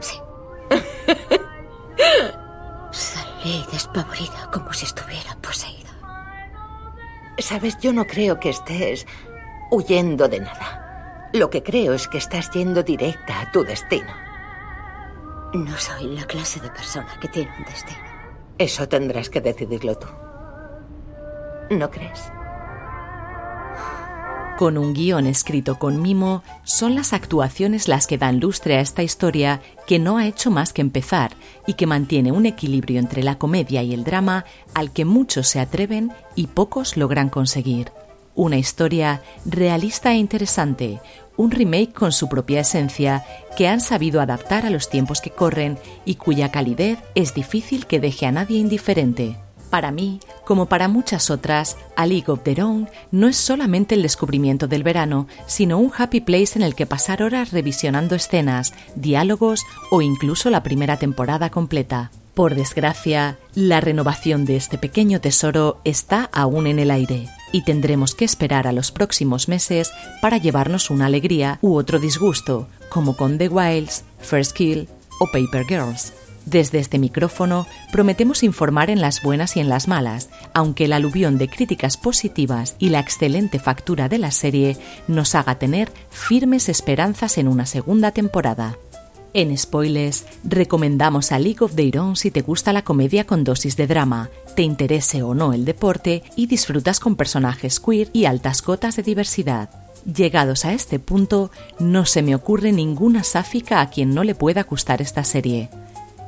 Sí. 0.00 0.18
Salí 2.90 3.64
despavorida 3.70 4.50
como 4.52 4.72
si 4.72 4.86
estuviera 4.86 5.36
poseída. 5.40 5.92
Sabes, 7.38 7.78
yo 7.78 7.92
no 7.92 8.04
creo 8.04 8.40
que 8.40 8.50
estés 8.50 9.06
huyendo 9.70 10.26
de 10.26 10.40
nada. 10.40 11.30
Lo 11.32 11.50
que 11.50 11.62
creo 11.62 11.92
es 11.92 12.08
que 12.08 12.18
estás 12.18 12.50
yendo 12.50 12.82
directa 12.82 13.42
a 13.42 13.52
tu 13.52 13.62
destino. 13.62 14.31
No 15.54 15.76
soy 15.76 16.06
la 16.16 16.24
clase 16.24 16.60
de 16.60 16.70
persona 16.70 17.18
que 17.20 17.28
tiene 17.28 17.50
un 17.58 17.64
destino. 17.64 17.98
Eso 18.56 18.88
tendrás 18.88 19.28
que 19.28 19.42
decidirlo 19.42 19.96
tú. 19.96 20.06
¿No 21.70 21.90
crees? 21.90 22.32
Con 24.58 24.78
un 24.78 24.94
guion 24.94 25.26
escrito 25.26 25.78
con 25.78 26.00
mimo, 26.00 26.42
son 26.62 26.94
las 26.94 27.12
actuaciones 27.12 27.88
las 27.88 28.06
que 28.06 28.16
dan 28.16 28.40
lustre 28.40 28.76
a 28.76 28.80
esta 28.80 29.02
historia 29.02 29.60
que 29.86 29.98
no 29.98 30.16
ha 30.16 30.26
hecho 30.26 30.50
más 30.50 30.72
que 30.72 30.80
empezar 30.80 31.32
y 31.66 31.74
que 31.74 31.86
mantiene 31.86 32.32
un 32.32 32.46
equilibrio 32.46 32.98
entre 32.98 33.22
la 33.22 33.38
comedia 33.38 33.82
y 33.82 33.92
el 33.92 34.04
drama 34.04 34.46
al 34.74 34.92
que 34.92 35.04
muchos 35.04 35.48
se 35.48 35.60
atreven 35.60 36.12
y 36.34 36.46
pocos 36.46 36.96
logran 36.96 37.28
conseguir. 37.28 37.92
Una 38.34 38.56
historia 38.56 39.22
realista 39.44 40.12
e 40.12 40.16
interesante, 40.16 41.00
un 41.36 41.50
remake 41.50 41.92
con 41.92 42.12
su 42.12 42.28
propia 42.28 42.60
esencia 42.60 43.24
que 43.56 43.68
han 43.68 43.80
sabido 43.80 44.20
adaptar 44.20 44.66
a 44.66 44.70
los 44.70 44.88
tiempos 44.88 45.20
que 45.20 45.30
corren 45.30 45.78
y 46.04 46.16
cuya 46.16 46.50
calidez 46.50 46.98
es 47.14 47.34
difícil 47.34 47.86
que 47.86 48.00
deje 48.00 48.26
a 48.26 48.32
nadie 48.32 48.58
indiferente. 48.58 49.36
Para 49.70 49.90
mí, 49.90 50.20
como 50.44 50.66
para 50.66 50.86
muchas 50.86 51.30
otras, 51.30 51.78
A 51.96 52.04
League 52.04 52.30
of 52.30 52.42
Their 52.42 52.62
Own 52.62 52.90
no 53.10 53.26
es 53.26 53.38
solamente 53.38 53.94
el 53.94 54.02
descubrimiento 54.02 54.68
del 54.68 54.82
verano, 54.82 55.28
sino 55.46 55.78
un 55.78 55.90
happy 55.96 56.20
place 56.20 56.58
en 56.58 56.62
el 56.62 56.74
que 56.74 56.84
pasar 56.84 57.22
horas 57.22 57.52
revisionando 57.52 58.14
escenas, 58.14 58.74
diálogos 58.96 59.64
o 59.90 60.02
incluso 60.02 60.50
la 60.50 60.62
primera 60.62 60.98
temporada 60.98 61.48
completa. 61.48 62.10
Por 62.34 62.54
desgracia, 62.54 63.38
la 63.54 63.80
renovación 63.80 64.44
de 64.44 64.56
este 64.56 64.76
pequeño 64.76 65.22
tesoro 65.22 65.80
está 65.84 66.28
aún 66.32 66.66
en 66.66 66.78
el 66.78 66.90
aire 66.90 67.28
y 67.52 67.62
tendremos 67.62 68.14
que 68.14 68.24
esperar 68.24 68.66
a 68.66 68.72
los 68.72 68.90
próximos 68.90 69.48
meses 69.48 69.92
para 70.20 70.38
llevarnos 70.38 70.90
una 70.90 71.06
alegría 71.06 71.58
u 71.62 71.74
otro 71.74 71.98
disgusto, 71.98 72.68
como 72.88 73.16
con 73.16 73.38
The 73.38 73.48
Wilds, 73.48 74.04
First 74.20 74.52
Kill 74.52 74.88
o 75.20 75.26
Paper 75.26 75.64
Girls. 75.66 76.12
Desde 76.44 76.80
este 76.80 76.98
micrófono 76.98 77.66
prometemos 77.92 78.42
informar 78.42 78.90
en 78.90 79.00
las 79.00 79.22
buenas 79.22 79.56
y 79.56 79.60
en 79.60 79.68
las 79.68 79.86
malas, 79.86 80.28
aunque 80.52 80.86
el 80.86 80.92
aluvión 80.92 81.38
de 81.38 81.48
críticas 81.48 81.96
positivas 81.96 82.74
y 82.78 82.88
la 82.88 82.98
excelente 82.98 83.60
factura 83.60 84.08
de 84.08 84.18
la 84.18 84.32
serie 84.32 84.76
nos 85.06 85.34
haga 85.34 85.58
tener 85.58 85.92
firmes 86.10 86.68
esperanzas 86.68 87.38
en 87.38 87.46
una 87.46 87.66
segunda 87.66 88.10
temporada. 88.10 88.76
En 89.34 89.56
Spoilers, 89.56 90.24
recomendamos 90.44 91.32
a 91.32 91.38
League 91.38 91.64
of 91.64 91.72
Own 91.98 92.16
si 92.16 92.30
te 92.30 92.42
gusta 92.42 92.72
la 92.72 92.82
comedia 92.82 93.26
con 93.26 93.44
dosis 93.44 93.76
de 93.76 93.86
drama, 93.86 94.28
te 94.56 94.62
interese 94.62 95.22
o 95.22 95.34
no 95.34 95.52
el 95.52 95.64
deporte 95.64 96.22
y 96.36 96.46
disfrutas 96.46 97.00
con 97.00 97.16
personajes 97.16 97.80
queer 97.80 98.08
y 98.12 98.26
altas 98.26 98.60
cotas 98.60 98.96
de 98.96 99.02
diversidad. 99.02 99.70
Llegados 100.04 100.64
a 100.64 100.72
este 100.72 100.98
punto, 100.98 101.50
no 101.78 102.04
se 102.04 102.22
me 102.22 102.34
ocurre 102.34 102.72
ninguna 102.72 103.24
sáfica 103.24 103.80
a 103.80 103.88
quien 103.88 104.14
no 104.14 104.24
le 104.24 104.34
pueda 104.34 104.64
gustar 104.64 105.00
esta 105.00 105.24
serie 105.24 105.70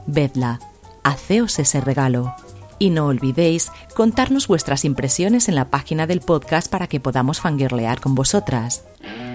vedla, 0.06 0.60
haceos 1.02 1.58
ese 1.58 1.80
regalo. 1.80 2.34
Y 2.78 2.90
no 2.90 3.06
olvidéis 3.06 3.70
contarnos 3.94 4.48
vuestras 4.48 4.84
impresiones 4.84 5.48
en 5.48 5.54
la 5.54 5.66
página 5.66 6.06
del 6.06 6.20
podcast 6.20 6.70
para 6.70 6.86
que 6.86 7.00
podamos 7.00 7.40
fangirlear 7.40 8.00
con 8.00 8.14
vosotras. 8.14 8.84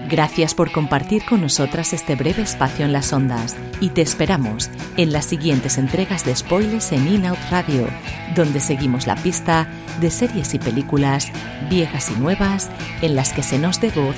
Gracias 0.08 0.54
por 0.54 0.72
compartir 0.72 1.24
con 1.24 1.40
nosotras 1.40 1.92
este 1.92 2.16
breve 2.16 2.42
espacio 2.42 2.84
en 2.84 2.92
las 2.92 3.12
ondas 3.12 3.56
y 3.80 3.90
te 3.90 4.02
esperamos 4.02 4.68
en 4.96 5.12
las 5.12 5.26
siguientes 5.26 5.78
entregas 5.78 6.24
de 6.24 6.34
spoilers 6.34 6.90
en 6.90 7.06
In 7.06 7.26
Out 7.26 7.38
Radio, 7.50 7.86
donde 8.34 8.58
seguimos 8.58 9.06
la 9.06 9.14
pista 9.14 9.68
de 10.00 10.10
series 10.10 10.52
y 10.54 10.58
películas 10.58 11.30
viejas 11.68 12.10
y 12.10 12.14
nuevas 12.14 12.70
en 13.02 13.14
las 13.14 13.32
que 13.32 13.44
se 13.44 13.58
nos 13.58 13.80
dé 13.80 13.90
voz, 13.90 14.16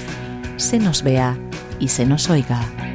se 0.57 0.79
nos 0.79 1.03
vea 1.03 1.37
y 1.79 1.89
se 1.89 2.07
nos 2.07 2.31
oiga. 2.31 2.92